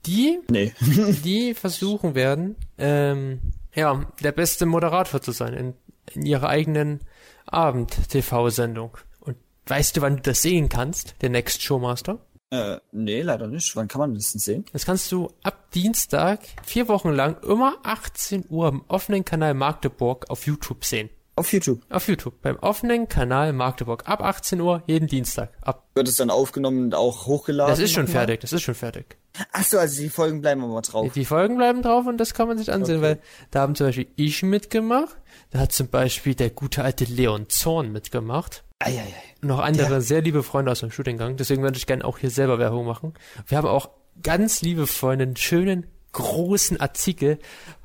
Die, 0.06 0.38
Nee. 0.50 0.72
die 0.80 1.54
versuchen 1.54 2.14
werden, 2.14 2.56
ähm, 2.78 3.40
ja, 3.74 4.06
der 4.22 4.32
beste 4.32 4.66
Moderator 4.66 5.20
zu 5.20 5.32
sein 5.32 5.54
in, 5.54 5.74
in 6.14 6.26
ihrer 6.26 6.48
eigenen 6.48 7.00
Abend-TV-Sendung. 7.46 8.96
Und 9.20 9.36
weißt 9.66 9.96
du, 9.96 10.00
wann 10.00 10.16
du 10.16 10.22
das 10.22 10.42
sehen 10.42 10.68
kannst? 10.68 11.14
Der 11.22 11.30
Next 11.30 11.62
Showmaster? 11.62 12.18
äh, 12.52 12.78
nee, 12.90 13.22
leider 13.22 13.46
nicht. 13.46 13.76
Wann 13.76 13.86
kann 13.86 14.00
man 14.00 14.14
das 14.14 14.32
denn 14.32 14.40
sehen? 14.40 14.64
Das 14.72 14.84
kannst 14.84 15.12
du 15.12 15.28
ab 15.44 15.70
Dienstag 15.70 16.40
vier 16.64 16.88
Wochen 16.88 17.10
lang 17.10 17.40
immer 17.44 17.76
18 17.84 18.46
Uhr 18.48 18.68
im 18.68 18.82
offenen 18.88 19.24
Kanal 19.24 19.54
Magdeburg 19.54 20.28
auf 20.30 20.46
YouTube 20.46 20.84
sehen. 20.84 21.10
Auf 21.36 21.52
YouTube. 21.52 21.80
Auf 21.88 22.08
YouTube. 22.08 22.40
Beim 22.42 22.56
offenen 22.58 23.08
Kanal 23.08 23.52
Magdeburg. 23.52 24.02
Ab 24.06 24.22
18 24.22 24.60
Uhr 24.60 24.82
jeden 24.86 25.08
Dienstag. 25.08 25.52
Ab. 25.62 25.86
Wird 25.94 26.06
es 26.08 26.16
dann 26.16 26.28
aufgenommen 26.28 26.84
und 26.84 26.94
auch 26.94 27.26
hochgeladen? 27.26 27.70
Das 27.72 27.78
ist 27.78 27.92
schon 27.92 28.04
nochmal? 28.04 28.26
fertig. 28.26 28.40
Das 28.40 28.52
ist 28.52 28.62
schon 28.62 28.74
fertig. 28.74 29.16
Ach 29.52 29.64
so, 29.64 29.78
also 29.78 30.02
die 30.02 30.08
Folgen 30.10 30.40
bleiben 30.42 30.62
aber 30.64 30.82
drauf. 30.82 31.12
Die 31.14 31.24
Folgen 31.24 31.56
bleiben 31.56 31.82
drauf 31.82 32.06
und 32.06 32.18
das 32.18 32.34
kann 32.34 32.48
man 32.48 32.58
sich 32.58 32.70
ansehen, 32.72 32.96
Okay. 32.98 33.04
weil 33.06 33.18
da 33.52 33.60
haben 33.60 33.74
zum 33.74 33.86
Beispiel 33.86 34.08
ich 34.16 34.42
mitgemacht. 34.42 35.16
Da 35.50 35.60
hat 35.60 35.72
zum 35.72 35.88
Beispiel 35.88 36.34
der 36.34 36.50
gute 36.50 36.82
alte 36.82 37.04
Leon 37.04 37.48
Zorn 37.48 37.90
mitgemacht. 37.92 38.64
Eieiei. 38.80 39.06
Und 39.40 39.48
noch 39.48 39.60
andere 39.60 39.92
Ja. 39.92 40.00
sehr 40.00 40.20
liebe 40.22 40.42
Freunde 40.42 40.72
aus 40.72 40.80
dem 40.80 40.90
Studiengang. 40.90 41.36
Deswegen 41.36 41.62
würde 41.62 41.78
ich 41.78 41.86
gerne 41.86 42.04
auch 42.04 42.18
hier 42.18 42.30
selber 42.30 42.58
Werbung 42.58 42.84
machen. 42.86 43.14
Wir 43.46 43.56
haben 43.58 43.68
auch 43.68 43.90
ganz 44.22 44.62
liebe 44.62 44.86
Freunde 44.86 45.24
einen 45.24 45.36
schönen 45.36 45.86
großen 46.12 46.80
Artikel 46.80 47.38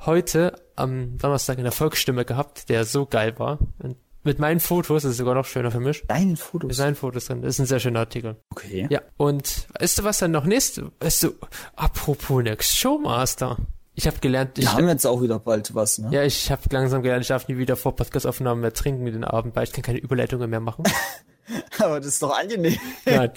heute 0.05 0.61
am 0.75 1.17
Donnerstag 1.17 1.57
in 1.57 1.63
der 1.63 1.71
Volksstimme 1.71 2.25
gehabt, 2.25 2.69
der 2.69 2.85
so 2.85 3.05
geil 3.05 3.37
war. 3.37 3.59
Und 3.79 3.97
mit 4.23 4.39
meinen 4.39 4.59
Fotos, 4.59 5.03
das 5.03 5.11
ist 5.11 5.17
sogar 5.17 5.35
noch 5.35 5.45
schöner 5.45 5.69
für 5.69 5.79
mich. 5.79 6.03
Deine 6.07 6.31
Mit 6.31 6.39
Fotos. 6.39 6.75
seinen 6.75 6.95
Fotos 6.95 7.25
drin. 7.25 7.43
Das 7.43 7.55
ist 7.55 7.59
ein 7.59 7.67
sehr 7.67 7.79
schöner 7.79 7.99
Artikel. 7.99 8.37
Okay. 8.49 8.87
Ja. 8.89 9.01
Und 9.17 9.67
weißt 9.79 9.99
du, 9.99 10.03
was 10.03 10.17
dann 10.17 10.31
noch 10.31 10.45
nächste? 10.45 10.91
Weißt 10.99 11.23
du, 11.23 11.33
apropos 11.75 12.41
Next 12.43 12.75
Showmaster. 12.75 13.57
Ich 13.93 14.07
habe 14.07 14.17
gelernt, 14.19 14.57
ich, 14.57 14.65
Wir 14.65 14.73
haben 14.73 14.87
jetzt 14.89 15.05
auch 15.05 15.21
wieder 15.21 15.39
bald 15.39 15.73
was, 15.73 15.99
ne? 15.99 16.09
ja, 16.11 16.23
ich 16.23 16.51
habe 16.51 16.61
langsam 16.71 17.01
gelernt, 17.01 17.21
ich 17.21 17.29
darf 17.29 17.47
nie 17.47 17.57
wieder 17.57 17.77
vor 17.77 17.95
Podcast-Aufnahmen 17.95 18.59
mehr 18.59 18.73
trinken 18.73 19.05
den 19.05 19.23
Abend, 19.23 19.55
weil 19.55 19.63
ich 19.63 19.71
kann 19.71 19.83
keine 19.83 19.99
Überleitungen 19.99 20.49
mehr 20.49 20.59
machen. 20.59 20.83
Aber 21.79 21.99
das 21.99 22.07
ist 22.07 22.21
doch 22.23 22.37
angenehm. 22.37 22.77
Nein, 23.05 23.31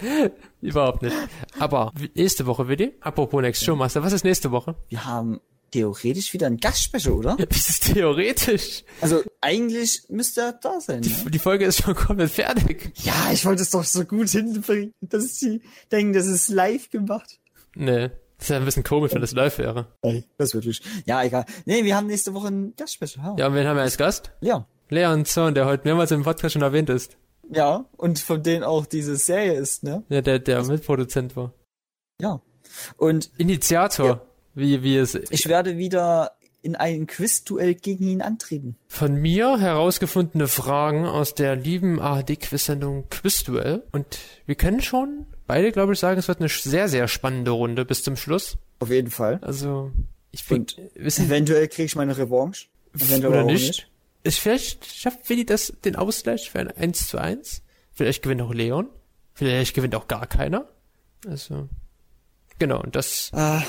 überhaupt 0.60 1.02
nicht. 1.02 1.16
Aber 1.58 1.92
nächste 2.14 2.46
Woche, 2.46 2.68
Willi, 2.68 2.94
apropos 3.00 3.40
Next 3.42 3.64
Showmaster, 3.64 4.02
was 4.02 4.12
ist 4.12 4.24
nächste 4.24 4.50
Woche? 4.50 4.74
Wir 4.88 5.04
haben 5.04 5.40
theoretisch 5.70 6.32
wieder 6.32 6.46
einen 6.46 6.58
Gastsprecher, 6.58 7.14
oder? 7.14 7.36
Ja, 7.38 7.46
das 7.46 7.68
ist 7.68 7.92
theoretisch. 7.92 8.84
Also 9.00 9.22
eigentlich 9.40 10.04
müsste 10.08 10.40
er 10.40 10.52
da 10.52 10.80
sein. 10.80 11.00
Ne? 11.00 11.30
Die 11.30 11.38
Folge 11.38 11.66
ist 11.66 11.82
schon 11.82 11.94
komplett 11.94 12.30
fertig. 12.30 12.92
Ja, 13.02 13.30
ich 13.32 13.44
wollte 13.44 13.62
es 13.62 13.70
doch 13.70 13.84
so 13.84 14.04
gut 14.04 14.30
hinbringen, 14.30 14.92
dass 15.00 15.38
sie 15.38 15.60
denken, 15.92 16.14
das 16.14 16.26
ist 16.26 16.48
live 16.48 16.88
gemacht. 16.90 17.38
Nee, 17.74 18.08
das 18.38 18.46
ist 18.46 18.48
ja 18.48 18.56
ein 18.56 18.64
bisschen 18.64 18.82
komisch, 18.84 19.12
wenn 19.12 19.20
das 19.20 19.32
live 19.32 19.58
wäre. 19.58 19.88
Ey, 20.02 20.24
das 20.38 20.54
wird 20.54 20.64
wirklich. 20.64 20.82
Ja, 21.04 21.22
egal. 21.22 21.44
Nee, 21.66 21.84
wir 21.84 21.94
haben 21.96 22.06
nächste 22.06 22.32
Woche 22.32 22.46
einen 22.46 22.74
Gastsprecher. 22.76 23.34
Ja. 23.36 23.48
Und 23.48 23.54
wen 23.54 23.66
haben 23.66 23.76
wir 23.76 23.82
als 23.82 23.98
Gast? 23.98 24.32
ja. 24.40 24.66
Leon 24.90 25.26
Zorn, 25.26 25.54
der 25.54 25.66
heute 25.66 25.84
mehrmals 25.86 26.10
im 26.12 26.22
Podcast 26.22 26.54
schon 26.54 26.62
erwähnt 26.62 26.88
ist. 26.88 27.18
Ja, 27.50 27.87
und 27.96 28.18
von 28.18 28.42
denen 28.42 28.62
auch 28.64 28.87
diese 28.87 29.16
Serie 29.16 29.54
ist, 29.54 29.82
ne? 29.82 30.02
Ja, 30.08 30.20
der, 30.20 30.38
der 30.38 30.62
Mitproduzent 30.64 31.37
war. 31.37 31.52
Ja. 32.20 32.40
Und 32.96 33.30
Initiator, 33.38 34.06
Ja. 34.06 34.20
wie, 34.54 34.82
wie 34.82 34.96
es 34.96 35.14
ich 35.14 35.48
werde 35.48 35.78
wieder 35.78 36.32
in 36.61 36.74
ein 36.76 37.06
Quiz-Duell 37.06 37.74
gegen 37.74 38.08
ihn 38.08 38.20
antreten. 38.20 38.76
von 38.88 39.14
mir 39.14 39.58
herausgefundene 39.58 40.48
Fragen 40.48 41.06
aus 41.06 41.34
der 41.34 41.54
lieben 41.56 42.00
ARD-Quiz-Sendung 42.00 43.08
Quizduell. 43.11 43.84
Und 43.92 44.18
wir 44.44 44.56
können 44.56 44.82
schon 44.82 45.26
beide, 45.46 45.70
glaube 45.72 45.92
ich, 45.94 45.98
sagen, 46.00 46.18
es 46.18 46.28
wird 46.28 46.40
eine 46.40 46.48
sehr, 46.48 46.88
sehr 46.88 47.08
spannende 47.08 47.52
Runde 47.52 47.84
bis 47.84 48.02
zum 48.02 48.16
Schluss. 48.16 48.58
Auf 48.80 48.90
jeden 48.90 49.11
Fall. 49.11 49.38
Also, 49.40 49.92
ich 50.32 50.44
wissen 50.50 51.26
Eventuell 51.26 51.68
kriege 51.68 51.87
ich 51.87 51.96
meine 51.96 52.18
Revanche. 52.18 52.66
Eventuell 52.94 53.32
oder 53.32 53.42
auch 53.44 53.46
nicht. 53.46 53.88
Ist 54.22 54.38
vielleicht 54.40 54.85
schafft 54.85 55.28
Willi 55.28 55.46
das, 55.46 55.72
den 55.85 55.96
Ausgleich 55.96 56.50
für 56.50 56.59
ein 56.59 56.70
1 56.70 57.09
zu 57.09 57.18
1. 57.18 57.62
Vielleicht 57.92 58.22
gewinnt 58.22 58.42
auch 58.42 58.52
Leon. 58.52 58.88
Vielleicht 59.35 59.74
gewinnt 59.74 59.94
auch 59.94 60.09
gar 60.09 60.26
keiner. 60.26 60.68
Also, 61.26 61.68
genau, 62.59 62.81
und 62.83 62.94
das, 62.96 63.31
Ah, 63.33 63.62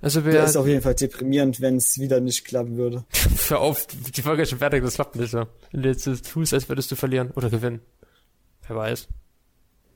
also 0.00 0.24
wer, 0.24 0.44
ist 0.44 0.56
auf 0.56 0.66
jeden 0.66 0.82
Fall 0.82 0.94
deprimierend, 0.94 1.60
wenn 1.60 1.76
es 1.76 1.98
wieder 1.98 2.20
nicht 2.20 2.44
klappen 2.44 2.76
würde. 2.76 3.04
für 3.10 3.60
oft, 3.60 4.16
die 4.16 4.22
Folge 4.22 4.42
ist 4.42 4.50
schon 4.50 4.58
fertig, 4.58 4.82
das 4.84 4.94
klappt 4.94 5.16
nicht 5.16 5.30
so. 5.30 5.46
Wenn 5.72 5.82
du 5.82 5.88
jetzt 5.88 6.04
tust, 6.30 6.54
als 6.54 6.68
würdest 6.68 6.90
du 6.90 6.96
verlieren 6.96 7.30
oder 7.32 7.50
gewinnen. 7.50 7.80
Wer 8.66 8.76
weiß. 8.76 9.08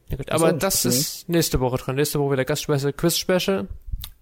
Ja 0.09 0.17
gut, 0.17 0.31
aber 0.31 0.53
das 0.53 0.85
okay. 0.85 0.95
ist 0.97 1.29
nächste 1.29 1.61
Woche 1.61 1.79
dran. 1.79 1.97
Nächste 1.97 2.19
Woche 2.21 2.33
wieder 2.33 2.45
Gastspeise, 2.45 2.93
Quiz-Special. 2.93 3.69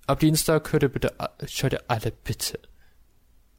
Ab 0.07 0.21
Dienstag 0.21 0.73
hört 0.73 0.83
ihr 0.83 0.89
bitte, 0.89 1.19
a- 1.19 1.31
schaut 1.47 1.73
ihr 1.73 1.83
alle 1.89 2.13
bitte. 2.25 2.59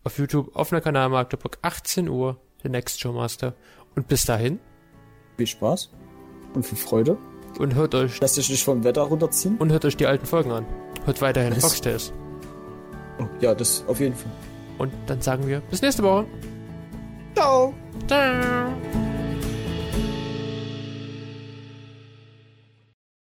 Auf 0.04 0.18
YouTube, 0.18 0.56
offener 0.56 0.82
Kanal 0.82 1.10
Magdeburg, 1.10 1.58
18 1.62 2.10
Uhr, 2.10 2.40
der 2.64 2.72
Next 2.72 3.00
Showmaster. 3.00 3.54
Und 3.96 4.08
bis 4.08 4.26
dahin, 4.26 4.60
Viel 5.38 5.48
Spaß 5.48 5.92
und 6.54 6.66
viel 6.66 6.78
Freude. 6.78 7.18
und 7.60 7.76
hört 7.76 7.94
euch, 7.96 8.20
Lass 8.20 8.34
dich 8.34 8.50
nicht 8.50 8.64
vom 8.64 8.84
Wetter 8.84 9.02
runterziehen. 9.04 9.58
und 9.58 9.72
hört 9.72 9.86
euch 9.86 9.98
die 9.98 10.06
alten 10.08 10.26
Folgen 10.26 10.52
an. 10.52 10.66
Hört 11.06 11.22
weiterhin 11.22 11.54
Das- 11.54 11.64
Foxtails. 11.64 12.14
Oh, 13.20 13.26
ja, 13.42 13.54
das 13.54 13.84
auf 13.88 14.00
jeden 14.00 14.16
Fall. 14.16 14.32
Und 14.80 14.92
dann 15.08 15.22
sagen 15.22 15.46
wir, 15.48 15.60
bis 15.62 15.82
nächste 15.82 16.02
Woche. 16.04 16.26
Ciao. 17.36 17.74
Ciao. 18.08 19.11